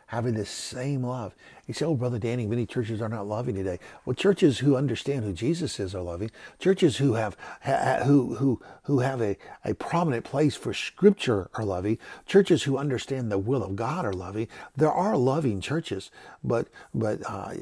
having 0.09 0.35
this 0.35 0.51
same 0.51 1.03
love. 1.03 1.35
You 1.67 1.75
say, 1.75 1.85
oh, 1.85 1.95
Brother 1.95 2.19
Danny, 2.19 2.47
many 2.47 2.65
churches 2.65 3.03
are 3.03 3.11
not 3.11 3.27
loving 3.27 3.55
today. 3.55 3.79
Well, 4.05 4.15
churches 4.15 4.59
who 4.59 4.75
understand 4.75 5.25
who 5.25 5.35
Jesus 5.35 5.79
is 5.79 5.95
are 5.95 6.03
loving. 6.03 6.31
Churches 6.59 6.97
who 6.97 7.13
have 7.15 7.37
ha, 7.63 8.01
who 8.05 8.37
who 8.37 8.61
who 8.85 9.01
have 9.01 9.21
a, 9.21 9.37
a 9.67 9.75
prominent 9.75 10.25
place 10.25 10.57
for 10.57 10.73
Scripture 10.73 11.51
are 11.55 11.65
loving. 11.65 11.99
Churches 12.25 12.63
who 12.63 12.79
understand 12.79 13.31
the 13.31 13.39
will 13.39 13.63
of 13.63 13.77
God 13.77 14.07
are 14.07 14.15
loving. 14.15 14.49
There 14.75 14.91
are 14.91 15.17
loving 15.17 15.61
churches, 15.61 16.11
but 16.43 16.69
but 16.95 17.21
uh, 17.29 17.53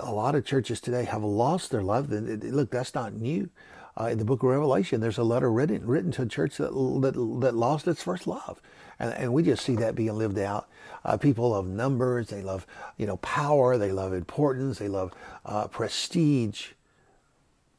a 0.00 0.12
lot 0.12 0.34
of 0.34 0.46
churches 0.46 0.80
today 0.80 1.04
have 1.04 1.22
lost 1.22 1.70
their 1.70 1.82
love. 1.82 2.10
Look, 2.10 2.70
that's 2.70 2.94
not 2.94 3.12
new. 3.12 3.50
Uh, 4.00 4.06
in 4.06 4.18
the 4.18 4.24
book 4.24 4.42
of 4.42 4.48
Revelation, 4.48 5.00
there's 5.02 5.18
a 5.18 5.22
letter 5.22 5.52
written 5.52 5.86
written 5.86 6.12
to 6.12 6.22
a 6.22 6.26
church 6.26 6.56
that 6.56 6.72
that, 7.02 7.40
that 7.40 7.54
lost 7.54 7.86
its 7.86 8.02
first 8.02 8.26
love, 8.26 8.62
and, 9.00 9.12
and 9.14 9.32
we 9.32 9.42
just 9.42 9.64
see 9.64 9.74
that 9.76 9.96
being 9.96 10.16
lived 10.16 10.38
out. 10.38 10.68
Uh, 11.04 11.16
people 11.16 11.50
love 11.50 11.66
numbers, 11.66 12.28
they 12.28 12.42
love 12.42 12.66
you 12.98 13.06
know 13.06 13.16
power, 13.16 13.78
they 13.78 13.90
love 13.90 14.12
importance, 14.12 14.78
they 14.78 14.88
love 14.88 15.12
uh, 15.46 15.66
prestige, 15.66 16.68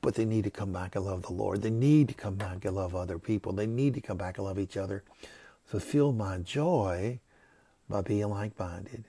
but 0.01 0.15
they 0.15 0.25
need 0.25 0.43
to 0.43 0.49
come 0.49 0.73
back 0.73 0.95
and 0.95 1.05
love 1.05 1.21
the 1.21 1.33
Lord. 1.33 1.61
They 1.61 1.69
need 1.69 2.07
to 2.09 2.15
come 2.15 2.35
back 2.35 2.65
and 2.65 2.75
love 2.75 2.95
other 2.95 3.19
people. 3.19 3.53
They 3.53 3.67
need 3.67 3.93
to 3.93 4.01
come 4.01 4.17
back 4.17 4.37
and 4.37 4.47
love 4.47 4.59
each 4.59 4.75
other. 4.75 5.03
Fulfill 5.63 6.11
my 6.11 6.39
joy 6.39 7.19
by 7.87 8.01
being 8.01 8.29
like-minded, 8.29 9.05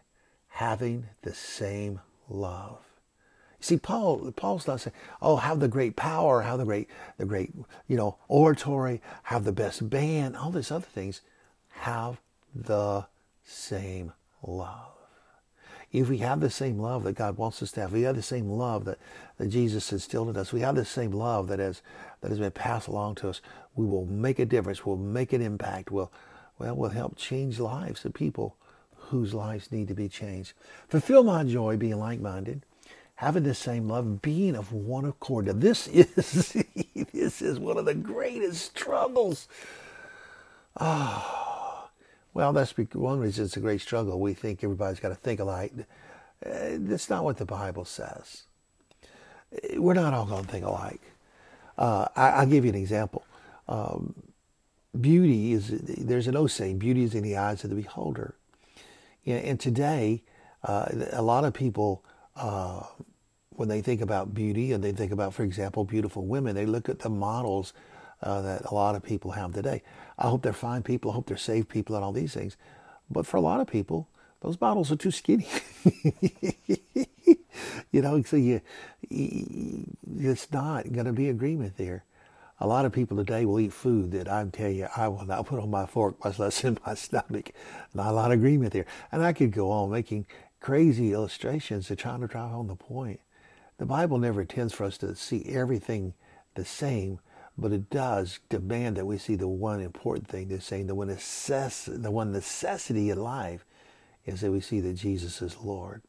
having 0.49 1.09
the 1.23 1.35
same 1.35 2.01
love. 2.29 2.85
You 3.59 3.65
see, 3.65 3.77
Paul, 3.79 4.33
Paul's 4.33 4.67
not 4.67 4.81
saying, 4.81 4.95
"Oh, 5.23 5.37
have 5.37 5.61
the 5.61 5.69
great 5.69 5.97
power, 5.97 6.43
have 6.43 6.59
the 6.59 6.65
great, 6.65 6.91
the 7.17 7.25
great, 7.25 7.55
you 7.89 7.97
know, 7.97 8.19
oratory, 8.29 9.01
have 9.25 9.45
the 9.45 9.53
best 9.53 9.89
band, 9.89 10.37
all 10.37 10.51
these 10.51 10.71
other 10.71 10.85
things." 10.85 11.23
Have 11.83 12.21
the 12.55 13.07
same 13.45 14.13
love. 14.43 14.93
If 15.91 16.09
we 16.09 16.19
have 16.19 16.41
the 16.41 16.49
same 16.49 16.79
love 16.79 17.03
that 17.05 17.15
God 17.15 17.37
wants 17.37 17.63
us 17.63 17.73
to 17.73 17.81
have, 17.81 17.93
we 17.93 18.03
have 18.03 18.17
the 18.17 18.23
same 18.23 18.49
love 18.49 18.85
that, 18.85 18.99
that 19.37 19.49
Jesus 19.49 19.93
instilled 19.93 20.31
in 20.31 20.37
us, 20.37 20.53
we 20.53 20.61
have 20.61 20.77
the 20.77 20.85
same 20.85 21.11
love 21.11 21.49
that 21.49 21.59
has 21.59 21.83
that 22.21 22.31
has 22.31 22.39
been 22.39 22.53
passed 22.53 22.87
along 22.87 23.17
to 23.17 23.29
us, 23.29 23.41
we 23.75 23.85
will 23.85 24.07
make 24.07 24.39
a 24.39 24.47
difference, 24.47 24.87
we'll 24.87 24.97
make 24.97 25.33
an 25.33 25.43
impact, 25.43 25.91
we'll 25.91 26.13
well, 26.59 26.77
we'll 26.77 26.91
help 26.91 27.17
change 27.17 27.59
lives 27.59 28.05
of 28.05 28.15
people 28.15 28.57
whose 28.95 29.35
lives 29.35 29.73
need 29.73 29.89
to 29.89 29.95
be 29.95 30.09
changed. 30.09 30.53
Fulfill 30.89 31.25
my 31.25 31.43
joy 31.43 31.77
being 31.77 31.99
like-minded 31.99 32.63
having 33.17 33.43
the 33.45 33.55
same 33.55 33.89
love, 33.89 34.21
being 34.23 34.57
of 34.57 34.73
one 34.73 35.05
accord. 35.05 35.47
Now, 35.47 35.53
this 35.53 35.87
is 35.89 36.57
this 37.13 37.43
is 37.43 37.59
one 37.59 37.77
of 37.77 37.85
the 37.85 37.95
greatest 37.95 38.65
struggles. 38.77 39.49
Ah, 40.77 41.25
oh, 41.37 41.52
well, 42.35 42.53
that's 42.53 42.75
one 42.93 43.21
reason 43.21 43.45
it's 43.45 43.57
a 43.57 43.61
great 43.61 43.81
struggle. 43.81 44.21
We 44.21 44.35
think 44.35 44.63
everybody's 44.65 45.01
got 45.01 45.11
to 45.11 45.15
think 45.15 45.41
alike. 45.41 45.73
Uh, 46.45 46.77
that's 46.79 47.11
not 47.11 47.25
what 47.25 47.37
the 47.37 47.45
Bible 47.45 47.85
says. 47.85 48.45
We're 49.77 49.95
not 49.95 50.15
all 50.15 50.27
going 50.27 50.45
to 50.45 50.51
think 50.51 50.65
alike. 50.65 51.03
Uh, 51.77 52.09
I, 52.17 52.45
will 52.45 52.51
give 52.51 52.65
you 52.65 52.71
an 52.71 52.77
example. 52.77 53.25
Um, 53.69 54.15
beauty 54.99 55.53
is 55.53 55.69
there's 55.69 56.27
an 56.27 56.37
old 56.37 56.51
saying: 56.51 56.79
"Beauty 56.79 57.03
is 57.05 57.15
in 57.15 57.23
the 57.23 57.37
eyes 57.37 57.65
of 57.65 57.71
the 57.71 57.77
beholder." 57.77 58.35
And 59.25 59.61
today, 59.61 60.23
uh, 60.65 60.89
a 61.13 61.23
lot 61.23 61.45
of 61.45 61.55
people 61.55 62.05
uh, 62.35 62.85
when 63.51 63.69
they 63.69 63.81
think 63.81 64.01
about 64.01 64.35
beauty 64.35 64.73
and 64.73 64.83
they 64.83 64.93
think 64.93 65.13
about, 65.13 65.35
for 65.35 65.43
example, 65.43 65.85
beautiful 65.85 66.27
women, 66.27 66.55
they 66.55 66.67
look 66.67 66.89
at 66.89 67.01
the 67.01 67.11
models 67.11 67.73
uh, 68.23 68.43
that 68.43 68.65
a 68.65 68.75
lot 68.75 68.95
of 68.95 69.03
people 69.03 69.33
have 69.33 69.53
today. 69.53 69.83
I 70.19 70.29
hope 70.29 70.43
they're 70.43 70.53
fine 70.53 70.83
people. 70.83 71.11
I 71.11 71.15
hope 71.15 71.27
they're 71.27 71.37
saved 71.37 71.69
people 71.69 71.97
and 71.97 72.05
all 72.05 72.13
these 72.13 72.35
things. 72.35 72.57
But 73.11 73.27
for 73.27 73.37
a 73.37 73.41
lot 73.41 73.61
of 73.61 73.67
people, 73.67 74.09
those 74.41 74.57
bottles 74.57 74.91
are 74.91 74.97
too 74.97 75.11
skinny. 75.11 75.47
you 77.93 78.03
know, 78.03 78.23
so 78.23 78.37
you, 78.37 78.61
it's 79.11 80.51
not 80.53 80.93
going 80.93 81.07
to 81.07 81.13
be 81.13 81.29
agreement 81.29 81.77
there. 81.77 82.05
A 82.61 82.67
lot 82.67 82.85
of 82.85 82.93
people 82.93 83.17
today 83.17 83.45
will 83.45 83.59
eat 83.59 83.73
food 83.73 84.13
that 84.13 84.29
I 84.29 84.45
tell 84.53 84.71
you 84.71 84.87
I 84.97 85.09
will 85.09 85.25
not 85.25 85.47
put 85.47 85.59
on 85.61 85.71
my 85.71 85.87
fork, 85.87 86.23
much 86.25 86.39
less 86.39 86.63
in 86.63 86.79
my 86.87 86.95
stomach. 86.97 87.51
Not 87.95 88.09
a 88.09 88.13
lot 88.13 88.31
of 88.31 88.39
agreement 88.39 88.73
there. 88.73 88.87
And 89.11 89.25
I 89.25 89.33
could 89.33 89.51
go 89.51 89.71
on 89.71 89.91
making 89.91 90.27
crazy 90.61 91.13
illustrations 91.13 91.89
to 91.89 91.97
try 91.97 92.17
to 92.17 92.27
drive 92.27 92.53
home 92.53 92.69
the 92.69 92.77
point. 92.77 93.21
The 93.79 93.87
Bible 93.87 94.19
never 94.19 94.43
intends 94.43 94.73
for 94.73 94.85
us 94.85 94.97
to 94.99 95.17
see 95.17 95.45
everything 95.47 96.15
the 96.55 96.65
same, 96.65 97.19
but 97.59 97.73
it 97.73 97.91
does 97.91 98.41
demand 98.49 98.97
that 98.97 99.07
we 99.07 99.19
see 99.19 99.35
the 99.35 99.49
one 99.49 99.81
important 99.81 100.29
thing. 100.29 100.49
They're 100.49 100.61
saying 100.61 100.87
the 100.87 100.95
one, 100.95 101.09
necess- 101.09 102.03
the 102.03 102.11
one 102.11 102.33
necessity 102.33 103.11
in 103.11 103.19
life 103.19 103.65
is 104.25 104.41
that 104.41 104.51
we 104.51 104.61
see 104.61 104.81
that 104.81 104.95
Jesus 104.95 105.43
is 105.43 105.57
Lord. 105.59 106.03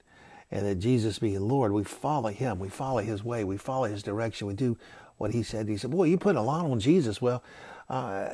And 0.52 0.66
that 0.66 0.76
Jesus 0.76 1.20
being 1.20 1.42
Lord, 1.42 1.72
we 1.72 1.84
follow 1.84 2.30
him. 2.30 2.60
We 2.60 2.70
follow 2.70 3.00
his 3.00 3.24
way. 3.24 3.44
We 3.44 3.58
follow 3.58 3.86
his 3.86 4.04
direction. 4.04 4.48
We 4.48 4.54
do 4.54 4.78
what 5.18 5.32
he 5.32 5.44
said. 5.44 5.68
He 5.68 5.78
said, 5.78 5.92
boy, 5.92 6.06
you 6.06 6.18
put 6.18 6.36
a 6.36 6.42
lot 6.42 6.66
on 6.66 6.80
Jesus. 6.80 7.22
Well, 7.22 7.44
uh, 7.90 8.30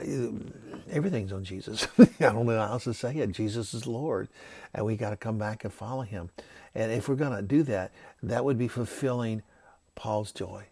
everything's 0.92 1.32
on 1.32 1.44
Jesus. 1.44 1.88
I 2.00 2.06
don't 2.20 2.46
know 2.46 2.60
how 2.60 2.74
else 2.74 2.84
to 2.86 2.94
say 2.94 3.16
it. 3.18 3.32
Jesus 3.32 3.74
is 3.74 3.88
Lord. 3.88 4.28
And 4.74 4.86
we 4.86 4.98
got 4.98 5.12
to 5.12 5.18
come 5.18 5.38
back 5.38 5.64
and 5.64 5.74
follow 5.74 6.02
him. 6.04 6.30
And 6.76 6.92
if 6.92 7.10
we're 7.10 7.16
going 7.16 7.36
to 7.36 7.42
do 7.42 7.64
that, 7.64 7.92
that 8.22 8.46
would 8.46 8.58
be 8.58 8.68
fulfilling 8.68 9.42
Paul's 9.96 10.32
joy. 10.32 10.66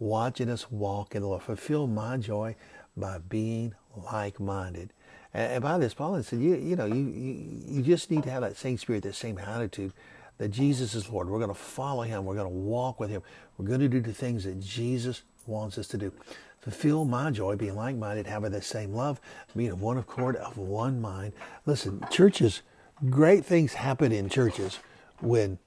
Watching 0.00 0.50
us 0.50 0.68
walk 0.70 1.14
in 1.14 1.22
the 1.22 1.28
Lord. 1.28 1.42
Fulfill 1.42 1.86
my 1.86 2.16
joy 2.16 2.56
by 2.96 3.18
being 3.18 3.74
like-minded. 4.12 4.92
And, 5.32 5.52
and 5.52 5.62
by 5.62 5.78
this, 5.78 5.94
Paul 5.94 6.20
said, 6.22 6.40
you, 6.40 6.56
you 6.56 6.74
know, 6.74 6.86
you, 6.86 7.06
you, 7.06 7.62
you 7.66 7.82
just 7.82 8.10
need 8.10 8.24
to 8.24 8.30
have 8.30 8.40
that 8.40 8.56
same 8.56 8.78
spirit, 8.78 9.04
that 9.04 9.14
same 9.14 9.38
attitude 9.38 9.92
that 10.38 10.48
Jesus 10.48 10.94
is 10.94 11.08
Lord. 11.08 11.28
We're 11.28 11.38
going 11.38 11.50
to 11.50 11.54
follow 11.54 12.02
him. 12.02 12.24
We're 12.24 12.34
going 12.34 12.48
to 12.48 12.58
walk 12.58 12.98
with 12.98 13.10
him. 13.10 13.22
We're 13.58 13.66
going 13.66 13.80
to 13.80 13.88
do 13.88 14.00
the 14.00 14.14
things 14.14 14.44
that 14.44 14.58
Jesus 14.58 15.22
wants 15.46 15.76
us 15.76 15.86
to 15.88 15.98
do. 15.98 16.12
Fulfill 16.60 17.04
my 17.04 17.30
joy, 17.30 17.56
being 17.56 17.76
like-minded, 17.76 18.26
having 18.26 18.52
the 18.52 18.62
same 18.62 18.92
love, 18.92 19.20
being 19.54 19.70
of 19.70 19.80
one 19.80 19.98
accord, 19.98 20.36
of 20.36 20.56
one 20.56 21.00
mind. 21.00 21.34
Listen, 21.66 22.04
churches, 22.10 22.62
great 23.10 23.44
things 23.44 23.74
happen 23.74 24.12
in 24.12 24.28
churches 24.28 24.78
when 25.20 25.58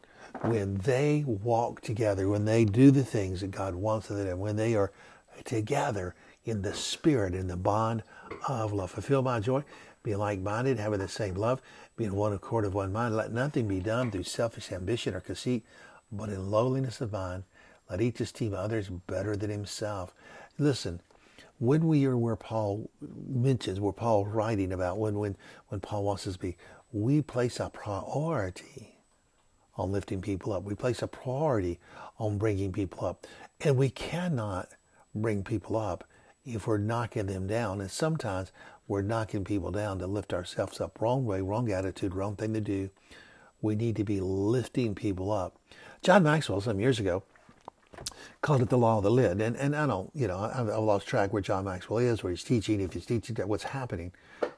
when 0.43 0.75
they 0.79 1.23
walk 1.25 1.79
together, 1.79 2.27
when 2.27 2.43
they 2.43 2.65
do 2.65 2.91
the 2.91 3.03
things 3.03 3.41
that 3.41 3.51
God 3.51 3.75
wants 3.75 4.09
of 4.09 4.17
them, 4.17 4.39
when 4.39 4.57
they 4.57 4.75
are 4.75 4.91
together 5.45 6.15
in 6.43 6.61
the 6.61 6.73
spirit, 6.73 7.33
in 7.33 7.47
the 7.47 7.55
bond 7.55 8.03
of 8.47 8.73
love. 8.73 8.91
Fulfill 8.91 9.21
my 9.21 9.39
joy, 9.39 9.63
be 10.03 10.15
like-minded, 10.15 10.77
having 10.77 10.99
the 10.99 11.07
same 11.07 11.35
love, 11.35 11.61
being 11.95 12.13
one 12.13 12.33
accord 12.33 12.65
of 12.65 12.73
one 12.73 12.91
mind. 12.91 13.15
Let 13.15 13.31
nothing 13.31 13.69
be 13.69 13.79
done 13.79 14.11
through 14.11 14.23
selfish 14.23 14.71
ambition 14.71 15.15
or 15.15 15.21
conceit, 15.21 15.63
but 16.11 16.27
in 16.27 16.51
lowliness 16.51 16.99
of 16.99 17.13
mind. 17.13 17.43
Let 17.89 18.01
each 18.01 18.19
esteem 18.19 18.53
others 18.53 18.89
better 18.89 19.37
than 19.37 19.49
himself. 19.49 20.13
Listen, 20.57 20.99
when 21.59 21.87
we 21.87 22.05
are 22.05 22.17
where 22.17 22.35
Paul 22.35 22.89
mentions, 23.29 23.79
where 23.79 23.93
Paul's 23.93 24.27
writing 24.27 24.73
about, 24.73 24.97
when, 24.97 25.17
when, 25.17 25.37
when 25.69 25.79
Paul 25.79 26.03
wants 26.03 26.27
us 26.27 26.33
to 26.33 26.39
be, 26.39 26.57
we 26.91 27.21
place 27.21 27.59
a 27.61 27.69
priority 27.69 28.92
on 29.75 29.91
lifting 29.91 30.21
people 30.21 30.53
up. 30.53 30.63
We 30.63 30.75
place 30.75 31.01
a 31.01 31.07
priority 31.07 31.79
on 32.19 32.37
bringing 32.37 32.71
people 32.71 33.05
up. 33.05 33.25
And 33.61 33.77
we 33.77 33.89
cannot 33.89 34.69
bring 35.15 35.43
people 35.43 35.77
up 35.77 36.03
if 36.45 36.67
we're 36.67 36.77
knocking 36.77 37.25
them 37.25 37.47
down. 37.47 37.81
And 37.81 37.89
sometimes 37.89 38.51
we're 38.87 39.01
knocking 39.01 39.43
people 39.43 39.71
down 39.71 39.99
to 39.99 40.07
lift 40.07 40.33
ourselves 40.33 40.81
up. 40.81 41.01
Wrong 41.01 41.25
way, 41.25 41.41
wrong 41.41 41.71
attitude, 41.71 42.13
wrong 42.13 42.35
thing 42.35 42.53
to 42.53 42.61
do. 42.61 42.89
We 43.61 43.75
need 43.75 43.95
to 43.95 44.03
be 44.03 44.19
lifting 44.19 44.93
people 44.93 45.31
up. 45.31 45.57
John 46.01 46.23
Maxwell, 46.23 46.61
some 46.61 46.79
years 46.79 46.99
ago, 46.99 47.23
called 48.41 48.61
it 48.61 48.69
the 48.69 48.77
law 48.77 48.97
of 48.97 49.03
the 49.03 49.11
lid. 49.11 49.41
And, 49.41 49.55
and 49.55 49.75
I 49.75 49.87
don't, 49.87 50.09
you 50.13 50.27
know, 50.27 50.37
I've, 50.37 50.69
I've 50.69 50.83
lost 50.83 51.07
track 51.07 51.33
where 51.33 51.41
John 51.41 51.65
Maxwell 51.65 51.99
is, 51.99 52.23
where 52.23 52.31
he's 52.31 52.43
teaching, 52.43 52.81
if 52.81 52.93
he's 52.93 53.05
teaching 53.05 53.35
what's 53.47 53.63
happening. 53.63 54.11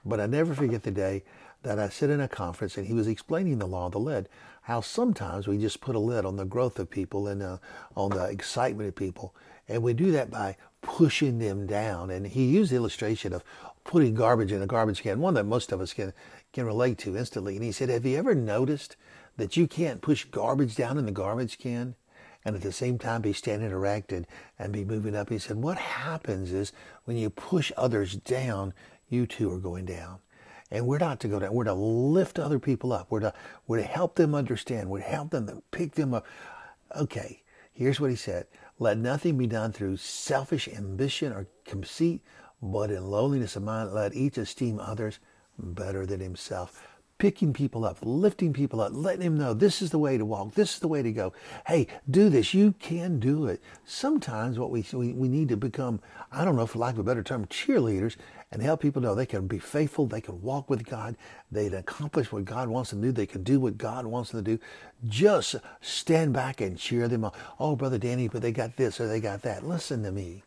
But 0.06 0.20
I 0.20 0.25
never 0.25 0.54
forget 0.54 0.84
the 0.84 0.92
day 0.92 1.24
that 1.63 1.80
I 1.80 1.89
sit 1.89 2.10
in 2.10 2.22
a 2.22 2.27
conference 2.27 2.77
and 2.77 2.88
he 2.88 2.94
was 2.94 3.08
explaining 3.08 3.60
the 3.60 3.68
law 3.68 3.88
of 3.88 3.92
the 3.92 4.00
lid 4.00 4.30
how 4.63 4.82
sometimes 4.82 5.48
we 5.48 5.58
just 5.58 5.82
put 5.82 5.96
a 5.96 6.00
lid 6.00 6.25
on 6.25 6.38
the 6.38 6.46
growth 6.46 6.80
of 6.80 6.89
people 6.89 7.27
and 7.27 7.44
uh, 7.44 7.58
on 7.96 8.12
the 8.12 8.24
excitement 8.25 8.89
of 8.89 8.96
people. 8.96 9.36
And 9.68 9.84
we 9.84 9.94
do 9.94 10.12
that 10.12 10.32
by 10.32 10.58
pushing 10.82 11.39
them 11.39 11.68
down. 11.68 12.10
And 12.10 12.25
he 12.25 12.46
used 12.46 12.72
the 12.72 12.75
illustration 12.75 13.34
of 13.34 13.44
putting 13.84 14.15
garbage 14.15 14.51
in 14.51 14.62
a 14.62 14.68
garbage 14.68 15.04
can, 15.04 15.20
one 15.20 15.36
that 15.36 15.46
most 15.46 15.72
of 15.72 15.82
us 15.82 15.94
can, 15.94 16.13
can 16.54 16.65
relate 16.65 16.98
to 17.00 17.15
instantly. 17.15 17.56
And 17.56 17.63
he 17.63 17.72
said, 17.72 17.89
have 17.89 18.06
you 18.06 18.18
ever 18.18 18.34
noticed 18.34 18.96
that 19.38 19.56
you 19.56 19.68
can't 19.68 20.01
push 20.01 20.25
garbage 20.25 20.75
down 20.75 20.98
in 20.98 21.06
the 21.06 21.12
garbage 21.12 21.60
can 21.60 21.96
and 22.46 22.56
at 22.56 22.62
the 22.62 22.72
same 22.72 22.98
time 22.98 23.22
be 23.22 23.34
standing 23.34 23.72
erect 23.72 24.14
and, 24.14 24.25
be 24.72 24.86
moving 24.86 25.16
up? 25.16 25.30
He 25.30 25.40
said, 25.40 25.58
what 25.58 25.78
happens 25.78 26.54
is 26.54 26.72
when 27.04 27.18
you 27.18 27.30
push 27.30 27.72
others 27.75 28.16
down, 28.16 28.74
you 29.10 29.25
too 29.25 29.52
are 29.52 29.60
going 29.60 29.86
down. 29.86 30.20
And 30.72 30.88
we're 30.88 31.00
not 31.00 31.20
to 31.22 31.28
go 31.28 31.40
down. 31.40 31.54
We're 31.54 31.66
to 31.66 31.74
lift 31.74 32.40
other 32.40 32.60
people 32.60 32.94
up. 32.94 33.08
We're 33.10 33.20
to, 33.20 33.34
we're 33.68 33.78
to 33.78 33.84
help 33.84 34.16
them 34.16 34.34
understand. 34.34 34.90
We're 34.90 35.00
to 35.00 35.06
help 35.06 35.32
them 35.32 35.62
pick 35.72 35.94
them 35.94 36.14
up. 36.14 36.25
Okay, 36.96 37.44
here's 37.74 38.00
what 38.00 38.10
he 38.10 38.16
said. 38.16 38.48
Let 38.80 38.98
nothing 38.98 39.38
be 39.38 39.48
done 39.48 39.72
through 39.72 39.98
selfish 39.98 40.68
ambition 40.68 41.32
or 41.32 41.48
conceit, 41.66 42.22
but 42.62 42.92
in 42.92 43.10
lowliness 43.10 43.56
of 43.56 43.64
mind, 43.64 43.94
let 43.94 44.16
each 44.16 44.38
esteem 44.38 44.80
others 44.80 45.20
better 45.58 46.06
than 46.06 46.20
himself. 46.20 46.88
Picking 47.17 47.53
people 47.53 47.86
up, 47.86 47.98
lifting 48.01 48.53
people 48.53 48.81
up, 48.81 48.91
letting 48.93 49.22
them 49.22 49.38
know 49.38 49.53
this 49.53 49.81
is 49.81 49.91
the 49.91 50.00
way 50.00 50.17
to 50.17 50.25
walk, 50.25 50.53
this 50.53 50.74
is 50.75 50.79
the 50.79 50.88
way 50.88 51.01
to 51.01 51.12
go. 51.12 51.34
Hey, 51.67 51.88
do 52.10 52.29
this. 52.29 52.53
You 52.53 52.74
can 52.74 53.19
do 53.19 53.48
it. 53.48 53.62
Sometimes 53.86 54.60
what 54.60 54.72
we, 54.72 54.86
we, 54.93 55.13
we 55.13 55.27
need 55.27 55.50
to 55.50 55.57
become, 55.57 56.01
I 56.31 56.43
don't 56.43 56.55
know, 56.55 56.65
for 56.65 56.79
lack 56.79 56.93
of 56.93 57.00
a 57.00 57.03
better 57.03 57.24
term, 57.24 57.45
cheerleaders 57.45 58.15
and 58.51 58.62
help 58.62 58.81
people 58.81 59.01
know 59.01 59.15
they 59.15 59.25
can 59.25 59.48
be 59.48 59.60
faithful, 59.60 60.05
they 60.05 60.22
can 60.22 60.41
walk 60.41 60.69
with 60.69 60.86
God, 60.86 61.17
they 61.51 61.69
can 61.69 61.77
accomplish 61.79 62.31
what 62.31 62.45
God 62.45 62.69
wants 62.69 62.91
them 62.91 63.01
to 63.01 63.07
do, 63.07 63.12
they 63.12 63.25
can 63.25 63.43
do 63.43 63.60
what 63.60 63.77
God 63.77 64.05
wants 64.05 64.31
them 64.31 64.43
to 64.43 64.57
do. 64.57 64.63
Just 65.07 65.55
stand 65.81 66.34
back 66.34 66.62
and 66.62 66.77
cheer 66.77 67.07
them 67.07 67.25
on. 67.25 67.34
Oh, 67.60 67.75
Brother 67.75 67.98
Danny, 67.98 68.27
but 68.27 68.41
they 68.41 68.51
got 68.51 68.77
this 68.77 69.01
or 69.01 69.07
they 69.07 69.19
got 69.19 69.41
that. 69.41 69.67
Listen 69.67 70.03
to 70.03 70.12
me 70.12 70.43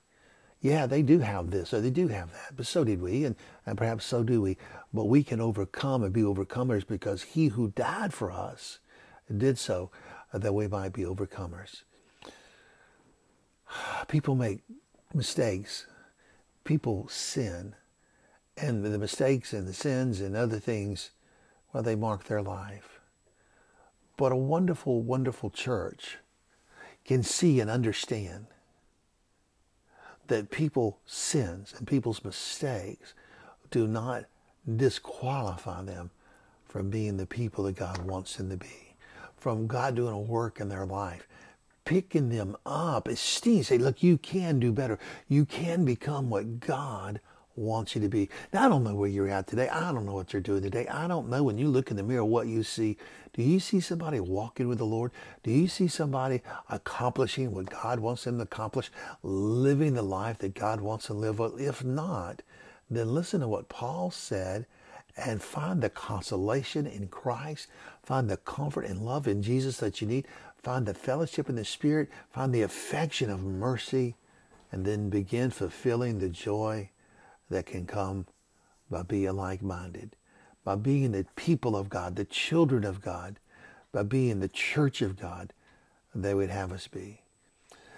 yeah, 0.60 0.86
they 0.86 1.02
do 1.02 1.20
have 1.20 1.50
this 1.50 1.72
or 1.72 1.80
they 1.80 1.90
do 1.90 2.08
have 2.08 2.32
that, 2.32 2.56
but 2.56 2.66
so 2.66 2.82
did 2.82 3.00
we, 3.00 3.24
and, 3.24 3.36
and 3.64 3.78
perhaps 3.78 4.04
so 4.04 4.22
do 4.22 4.42
we. 4.42 4.56
But 4.92 5.04
we 5.04 5.22
can 5.22 5.40
overcome 5.40 6.02
and 6.02 6.12
be 6.12 6.22
overcomers 6.22 6.86
because 6.86 7.22
he 7.22 7.48
who 7.48 7.68
died 7.68 8.12
for 8.12 8.32
us 8.32 8.80
did 9.36 9.58
so 9.58 9.90
uh, 10.32 10.38
that 10.38 10.54
we 10.54 10.66
might 10.66 10.92
be 10.92 11.02
overcomers. 11.02 11.82
People 14.08 14.34
make 14.34 14.60
mistakes. 15.14 15.86
People 16.64 17.06
sin. 17.08 17.74
And 18.56 18.84
the 18.84 18.98
mistakes 18.98 19.52
and 19.52 19.68
the 19.68 19.72
sins 19.72 20.20
and 20.20 20.34
other 20.34 20.58
things, 20.58 21.10
well, 21.72 21.84
they 21.84 21.94
mark 21.94 22.24
their 22.24 22.42
life. 22.42 22.98
But 24.16 24.32
a 24.32 24.36
wonderful, 24.36 25.02
wonderful 25.02 25.50
church 25.50 26.18
can 27.04 27.22
see 27.22 27.60
and 27.60 27.70
understand 27.70 28.46
that 30.28 30.50
people's 30.50 30.94
sins 31.06 31.74
and 31.76 31.86
people's 31.86 32.24
mistakes 32.24 33.14
do 33.70 33.86
not 33.86 34.24
disqualify 34.76 35.82
them 35.82 36.10
from 36.66 36.90
being 36.90 37.16
the 37.16 37.26
people 37.26 37.64
that 37.64 37.76
God 37.76 37.98
wants 38.04 38.36
them 38.36 38.50
to 38.50 38.56
be, 38.56 38.94
from 39.36 39.66
God 39.66 39.96
doing 39.96 40.12
a 40.12 40.18
work 40.18 40.60
in 40.60 40.68
their 40.68 40.86
life, 40.86 41.26
picking 41.84 42.28
them 42.28 42.56
up, 42.66 43.08
esteem, 43.08 43.62
say, 43.62 43.78
look, 43.78 44.02
you 44.02 44.18
can 44.18 44.60
do 44.60 44.72
better. 44.72 44.98
You 45.28 45.46
can 45.46 45.84
become 45.84 46.28
what 46.28 46.60
God 46.60 47.20
wants 47.58 47.94
you 47.94 48.00
to 48.00 48.08
be. 48.08 48.28
Now, 48.52 48.66
I 48.66 48.68
don't 48.68 48.84
know 48.84 48.94
where 48.94 49.08
you're 49.08 49.28
at 49.28 49.46
today. 49.46 49.68
I 49.68 49.92
don't 49.92 50.06
know 50.06 50.14
what 50.14 50.32
you're 50.32 50.40
doing 50.42 50.62
today. 50.62 50.86
I 50.88 51.06
don't 51.06 51.28
know 51.28 51.42
when 51.42 51.58
you 51.58 51.68
look 51.68 51.90
in 51.90 51.96
the 51.96 52.02
mirror 52.02 52.24
what 52.24 52.46
you 52.46 52.62
see. 52.62 52.96
Do 53.32 53.42
you 53.42 53.60
see 53.60 53.80
somebody 53.80 54.20
walking 54.20 54.68
with 54.68 54.78
the 54.78 54.86
Lord? 54.86 55.12
Do 55.42 55.50
you 55.50 55.68
see 55.68 55.88
somebody 55.88 56.42
accomplishing 56.68 57.52
what 57.52 57.70
God 57.70 58.00
wants 58.00 58.24
them 58.24 58.38
to 58.38 58.44
accomplish, 58.44 58.90
living 59.22 59.94
the 59.94 60.02
life 60.02 60.38
that 60.38 60.54
God 60.54 60.80
wants 60.80 61.06
to 61.06 61.14
live? 61.14 61.40
If 61.58 61.84
not, 61.84 62.42
then 62.90 63.14
listen 63.14 63.40
to 63.40 63.48
what 63.48 63.68
Paul 63.68 64.10
said 64.10 64.66
and 65.16 65.42
find 65.42 65.82
the 65.82 65.90
consolation 65.90 66.86
in 66.86 67.08
Christ, 67.08 67.68
find 68.02 68.30
the 68.30 68.36
comfort 68.36 68.84
and 68.84 69.04
love 69.04 69.26
in 69.26 69.42
Jesus 69.42 69.78
that 69.78 70.00
you 70.00 70.06
need, 70.06 70.26
find 70.62 70.86
the 70.86 70.94
fellowship 70.94 71.48
in 71.48 71.56
the 71.56 71.64
Spirit, 71.64 72.08
find 72.30 72.54
the 72.54 72.62
affection 72.62 73.30
of 73.30 73.42
mercy, 73.42 74.14
and 74.70 74.84
then 74.84 75.08
begin 75.08 75.50
fulfilling 75.50 76.18
the 76.18 76.28
joy 76.28 76.90
that 77.50 77.66
can 77.66 77.86
come 77.86 78.26
by 78.90 79.02
being 79.02 79.36
like-minded, 79.36 80.16
by 80.64 80.74
being 80.74 81.12
the 81.12 81.26
people 81.36 81.76
of 81.76 81.88
God, 81.88 82.16
the 82.16 82.24
children 82.24 82.84
of 82.84 83.00
God, 83.00 83.38
by 83.92 84.02
being 84.02 84.40
the 84.40 84.48
church 84.48 85.02
of 85.02 85.18
God 85.18 85.52
they 86.14 86.34
would 86.34 86.50
have 86.50 86.72
us 86.72 86.88
be. 86.88 87.22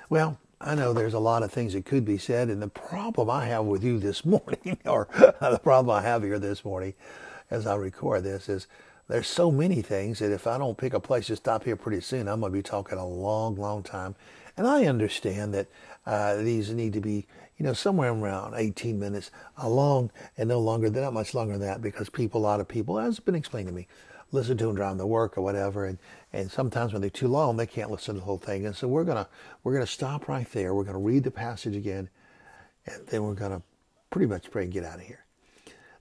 Well, 0.09 0.39
I 0.61 0.75
know 0.75 0.93
there's 0.93 1.15
a 1.15 1.21
lot 1.21 1.43
of 1.43 1.51
things 1.51 1.73
that 1.73 1.87
could 1.87 2.05
be 2.05 2.19
said, 2.19 2.49
and 2.49 2.61
the 2.61 2.69
problem 2.69 3.31
I 3.31 3.47
have 3.47 3.65
with 3.65 3.83
you 3.83 3.99
this 3.99 4.25
morning, 4.25 4.79
or 4.85 5.09
the 5.41 5.61
problem 5.63 5.97
I 5.97 6.03
have 6.03 6.23
here 6.23 6.39
this 6.39 6.65
morning 6.65 6.95
as 7.51 7.67
I 7.67 7.75
record 7.77 8.25
this, 8.25 8.49
is 8.49 8.67
there's 9.09 9.27
so 9.27 9.51
many 9.51 9.83
things 9.83 10.21
that 10.21 10.33
if 10.33 10.47
I 10.47 10.59
don't 10.59 10.79
pick 10.79 10.95
a 10.95 11.01
place 11.01 11.27
to 11.29 11.37
stop 11.37 11.65
here 11.65 11.77
pretty 11.77 12.01
soon, 12.01 12.29
I'm 12.29 12.41
going 12.41 12.53
to 12.53 12.59
be 12.59 12.63
talking 12.63 12.99
a 12.99 13.07
long, 13.07 13.57
long 13.57 13.83
time. 13.83 14.15
And 14.57 14.67
I 14.67 14.85
understand 14.85 15.55
that 15.55 15.67
uh, 16.07 16.37
these 16.37 16.71
need 16.71 16.93
to 16.93 17.01
be, 17.01 17.27
you 17.61 17.67
know, 17.67 17.75
somewhere 17.75 18.11
around 18.11 18.55
18 18.57 18.99
minutes 18.99 19.31
long 19.63 20.11
and 20.39 20.49
no 20.49 20.59
longer, 20.59 20.89
they're 20.89 21.05
not 21.05 21.13
much 21.13 21.35
longer 21.35 21.59
than 21.59 21.69
that 21.69 21.83
because 21.83 22.09
people, 22.09 22.41
a 22.41 22.43
lot 22.43 22.59
of 22.59 22.67
people, 22.67 22.99
as 22.99 23.17
has 23.17 23.21
been 23.21 23.35
explained 23.35 23.69
to 23.69 23.75
me, 23.75 23.87
listen 24.33 24.57
to 24.57 24.67
them 24.67 24.77
driving 24.77 24.97
to 24.97 25.07
work 25.07 25.37
or 25.37 25.43
whatever. 25.43 25.85
And, 25.85 25.99
and 26.33 26.51
sometimes 26.51 26.95
when 26.95 27.03
they're 27.03 27.11
too 27.11 27.29
long, 27.29 27.59
they 27.59 27.67
can't 27.67 27.91
listen 27.91 28.15
to 28.15 28.21
the 28.21 28.25
whole 28.25 28.39
thing. 28.39 28.65
And 28.65 28.75
so 28.75 28.89
we're 28.89 29.05
going 29.05 29.19
to, 29.19 29.29
we're 29.63 29.75
going 29.75 29.85
to 29.85 29.93
stop 29.93 30.27
right 30.27 30.51
there. 30.53 30.75
We're 30.75 30.85
going 30.85 30.95
to 30.95 31.03
read 31.03 31.23
the 31.23 31.31
passage 31.31 31.77
again 31.77 32.09
and 32.87 33.07
then 33.09 33.25
we're 33.25 33.35
going 33.35 33.53
to 33.53 33.63
pretty 34.09 34.27
much 34.27 34.51
pray 34.51 34.63
and 34.63 34.73
get 34.73 34.85
out 34.85 34.95
of 34.95 35.03
here. 35.03 35.27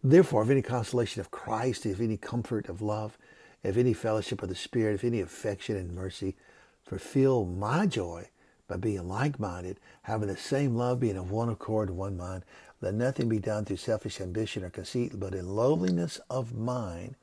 Therefore, 0.01 0.43
if 0.43 0.49
any 0.49 0.61
consolation 0.61 1.19
of 1.19 1.29
Christ, 1.29 1.85
if 1.85 1.99
any 1.99 2.15
comfort 2.15 2.69
of 2.69 2.81
love, 2.81 3.17
if 3.63 3.75
any 3.75 3.91
fellowship 3.91 4.41
of 4.41 4.47
the 4.47 4.55
Spirit, 4.55 4.95
if 4.95 5.03
any 5.03 5.19
affection 5.19 5.75
and 5.75 5.93
mercy, 5.93 6.37
fulfill 6.85 7.43
my 7.43 7.85
joy 7.85 8.29
by 8.69 8.77
being 8.77 9.09
like-minded, 9.09 9.79
having 10.03 10.29
the 10.29 10.37
same 10.37 10.75
love, 10.75 11.01
being 11.01 11.17
of 11.17 11.31
one 11.31 11.49
accord 11.49 11.89
one 11.89 12.15
mind. 12.15 12.43
Let 12.79 12.93
nothing 12.93 13.27
be 13.27 13.39
done 13.39 13.65
through 13.65 13.77
selfish 13.77 14.21
ambition 14.21 14.63
or 14.63 14.69
conceit, 14.69 15.19
but 15.19 15.33
in 15.33 15.49
lowliness 15.49 16.21
of 16.29 16.53
mind, 16.53 17.15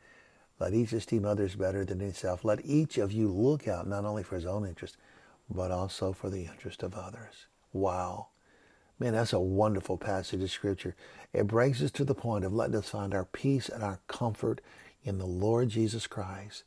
let 0.59 0.75
each 0.75 0.93
esteem 0.93 1.25
others 1.25 1.55
better 1.55 1.85
than 1.85 2.01
himself. 2.01 2.45
Let 2.45 2.65
each 2.67 2.99
of 2.99 3.13
you 3.13 3.29
look 3.29 3.69
out 3.69 3.87
not 3.87 4.05
only 4.05 4.23
for 4.23 4.35
his 4.35 4.45
own 4.45 4.67
interest, 4.67 4.97
but 5.49 5.71
also 5.71 6.13
for 6.13 6.29
the 6.29 6.47
interest 6.47 6.83
of 6.83 6.95
others. 6.95 7.47
Wow. 7.73 8.29
Man, 8.99 9.13
that's 9.13 9.33
a 9.33 9.41
wonderful 9.41 9.99
passage 9.99 10.43
of 10.43 10.51
Scripture. 10.51 10.97
It 11.33 11.47
brings 11.47 11.83
us 11.83 11.91
to 11.93 12.05
the 12.05 12.15
point 12.15 12.45
of 12.45 12.53
letting 12.53 12.77
us 12.77 12.89
find 12.89 13.15
our 13.15 13.27
peace 13.27 13.69
and 13.69 13.83
our 13.83 14.01
comfort 14.09 14.61
in 15.05 15.19
the 15.19 15.27
Lord 15.27 15.69
Jesus 15.69 16.07
Christ 16.07 16.65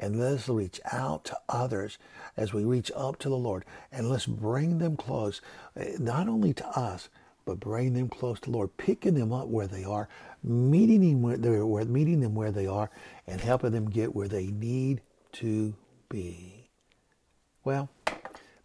and 0.00 0.18
let's 0.18 0.48
reach 0.48 0.80
out 0.90 1.26
to 1.26 1.38
others 1.48 1.98
as 2.36 2.54
we 2.54 2.64
reach 2.64 2.90
up 2.96 3.18
to 3.18 3.28
the 3.28 3.36
Lord 3.36 3.64
and 3.92 4.08
let's 4.08 4.26
bring 4.26 4.78
them 4.78 4.96
close, 4.96 5.42
eh, 5.76 5.92
not 5.98 6.26
only 6.26 6.54
to 6.54 6.66
us, 6.68 7.10
but 7.44 7.60
bring 7.60 7.92
them 7.92 8.08
close 8.08 8.40
to 8.40 8.50
the 8.50 8.56
Lord, 8.56 8.76
picking 8.78 9.14
them 9.14 9.32
up 9.32 9.48
where 9.48 9.66
they 9.66 9.84
are, 9.84 10.08
meeting 10.42 11.00
them 11.02 11.22
where 11.22 11.36
they 11.36 11.48
are, 11.50 11.84
meeting 11.84 12.20
them 12.20 12.34
where 12.34 12.50
they 12.50 12.66
are, 12.66 12.90
and 13.26 13.40
helping 13.40 13.72
them 13.72 13.90
get 13.90 14.14
where 14.14 14.28
they 14.28 14.46
need 14.46 15.02
to 15.32 15.74
be. 16.08 16.70
Well, 17.62 17.90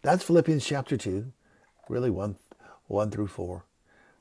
that's 0.00 0.24
Philippians 0.24 0.64
chapter 0.64 0.96
two, 0.96 1.32
really 1.88 2.10
one, 2.10 2.36
one 2.86 3.10
through 3.10 3.28
four. 3.28 3.66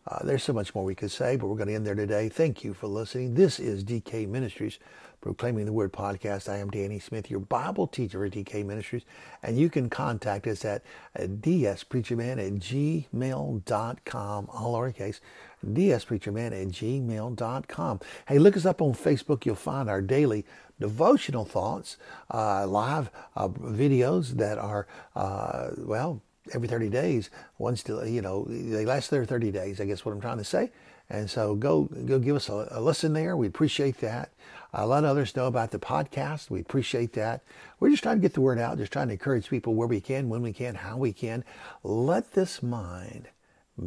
Uh, 0.07 0.23
there's 0.23 0.43
so 0.43 0.53
much 0.53 0.75
more 0.75 0.83
we 0.83 0.93
could 0.93 1.09
say, 1.09 1.35
but 1.35 1.47
we're 1.47 1.55
going 1.55 1.67
to 1.67 1.73
end 1.73 1.85
there 1.85 1.95
today. 1.95 2.29
Thank 2.29 2.63
you 2.63 2.75
for 2.75 2.85
listening. 2.85 3.33
This 3.33 3.59
is 3.59 3.83
DK 3.83 4.27
Ministries, 4.27 4.77
Proclaiming 5.19 5.65
the 5.65 5.73
Word 5.73 5.91
podcast. 5.91 6.47
I 6.47 6.57
am 6.57 6.69
Danny 6.69 6.99
Smith, 6.99 7.31
your 7.31 7.39
Bible 7.39 7.87
teacher 7.87 8.23
at 8.23 8.33
DK 8.33 8.63
Ministries, 8.63 9.01
and 9.41 9.57
you 9.57 9.67
can 9.67 9.89
contact 9.89 10.45
us 10.45 10.63
at 10.63 10.83
dspreacherman 11.17 12.33
at 12.33 12.53
gmail.com, 12.53 14.49
all 14.53 14.73
lowercase, 14.75 15.21
dspreacherman 15.65 16.51
at 16.51 16.67
gmail.com. 16.67 17.99
Hey, 18.27 18.37
look 18.37 18.55
us 18.55 18.67
up 18.67 18.83
on 18.83 18.93
Facebook. 18.93 19.43
You'll 19.43 19.55
find 19.55 19.89
our 19.89 20.03
daily 20.03 20.45
devotional 20.79 21.45
thoughts, 21.45 21.97
uh, 22.31 22.67
live 22.67 23.09
uh, 23.35 23.47
videos 23.47 24.33
that 24.37 24.59
are, 24.59 24.85
uh, 25.15 25.69
well, 25.77 26.21
every 26.53 26.67
30 26.67 26.89
days. 26.89 27.29
One 27.57 27.75
still, 27.75 28.05
you 28.05 28.21
know, 28.21 28.45
they 28.49 28.85
last 28.85 29.09
there 29.09 29.25
30 29.25 29.51
days, 29.51 29.81
I 29.81 29.85
guess 29.85 30.05
what 30.05 30.13
I'm 30.13 30.21
trying 30.21 30.37
to 30.37 30.43
say. 30.43 30.71
And 31.09 31.29
so 31.29 31.55
go 31.55 31.83
go 31.83 32.17
give 32.17 32.35
us 32.35 32.49
a, 32.49 32.67
a 32.71 32.81
listen 32.81 33.13
there. 33.13 33.37
We 33.37 33.47
appreciate 33.47 33.99
that. 33.99 34.31
Uh, 34.73 34.85
let 34.87 35.03
others 35.03 35.35
know 35.35 35.47
about 35.47 35.71
the 35.71 35.79
podcast. 35.79 36.49
We 36.49 36.59
appreciate 36.59 37.13
that. 37.13 37.41
We're 37.79 37.91
just 37.91 38.03
trying 38.03 38.17
to 38.17 38.21
get 38.21 38.33
the 38.33 38.41
word 38.41 38.59
out, 38.59 38.77
just 38.77 38.91
trying 38.91 39.07
to 39.07 39.13
encourage 39.13 39.49
people 39.49 39.75
where 39.75 39.87
we 39.87 40.01
can, 40.01 40.27
when 40.27 40.41
we 40.41 40.51
can, 40.51 40.75
how 40.75 40.97
we 40.97 41.13
can. 41.13 41.43
Let 41.83 42.33
this 42.33 42.61
mind 42.61 43.29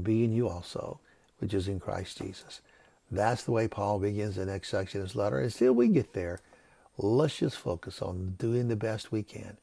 be 0.03 0.25
in 0.25 0.33
you 0.33 0.49
also, 0.49 1.01
which 1.41 1.53
is 1.53 1.69
in 1.69 1.81
Christ 1.81 2.19
Jesus. 2.19 2.63
That's 3.11 3.43
the 3.43 3.53
way 3.53 3.69
Paul 3.69 3.99
begins 3.99 4.37
the 4.37 4.47
next 4.47 4.69
section 4.69 5.01
of 5.01 5.09
his 5.09 5.17
letter. 5.17 5.41
Until 5.41 5.73
we 5.73 5.89
get 5.89 6.13
there, 6.13 6.41
let's 6.97 7.39
just 7.39 7.57
focus 7.57 8.01
on 8.01 8.37
doing 8.39 8.69
the 8.69 8.77
best 8.77 9.13
we 9.13 9.23
can 9.23 9.57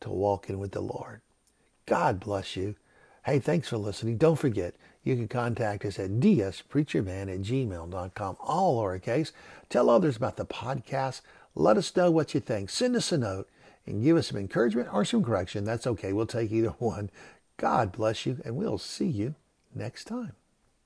to 0.00 0.10
walk 0.10 0.48
in 0.48 0.58
with 0.58 0.72
the 0.72 0.80
Lord. 0.80 1.22
God 1.90 2.20
bless 2.20 2.54
you. 2.54 2.76
Hey, 3.24 3.40
thanks 3.40 3.68
for 3.68 3.76
listening. 3.76 4.16
Don't 4.16 4.38
forget, 4.38 4.76
you 5.02 5.16
can 5.16 5.26
contact 5.26 5.84
us 5.84 5.98
at 5.98 6.20
dspreacherman 6.20 7.22
at 7.22 7.40
gmail.com, 7.40 8.36
all 8.38 8.80
lowercase. 8.80 9.32
Tell 9.68 9.90
others 9.90 10.16
about 10.16 10.36
the 10.36 10.46
podcast. 10.46 11.22
Let 11.56 11.76
us 11.76 11.96
know 11.96 12.08
what 12.08 12.32
you 12.32 12.38
think. 12.38 12.70
Send 12.70 12.94
us 12.94 13.10
a 13.10 13.18
note 13.18 13.48
and 13.86 14.04
give 14.04 14.16
us 14.16 14.28
some 14.28 14.38
encouragement 14.38 14.88
or 14.92 15.04
some 15.04 15.24
correction. 15.24 15.64
That's 15.64 15.88
okay. 15.88 16.12
We'll 16.12 16.26
take 16.26 16.52
either 16.52 16.68
one. 16.78 17.10
God 17.56 17.90
bless 17.90 18.24
you, 18.24 18.40
and 18.44 18.54
we'll 18.54 18.78
see 18.78 19.08
you 19.08 19.34
next 19.74 20.04
time. 20.04 20.34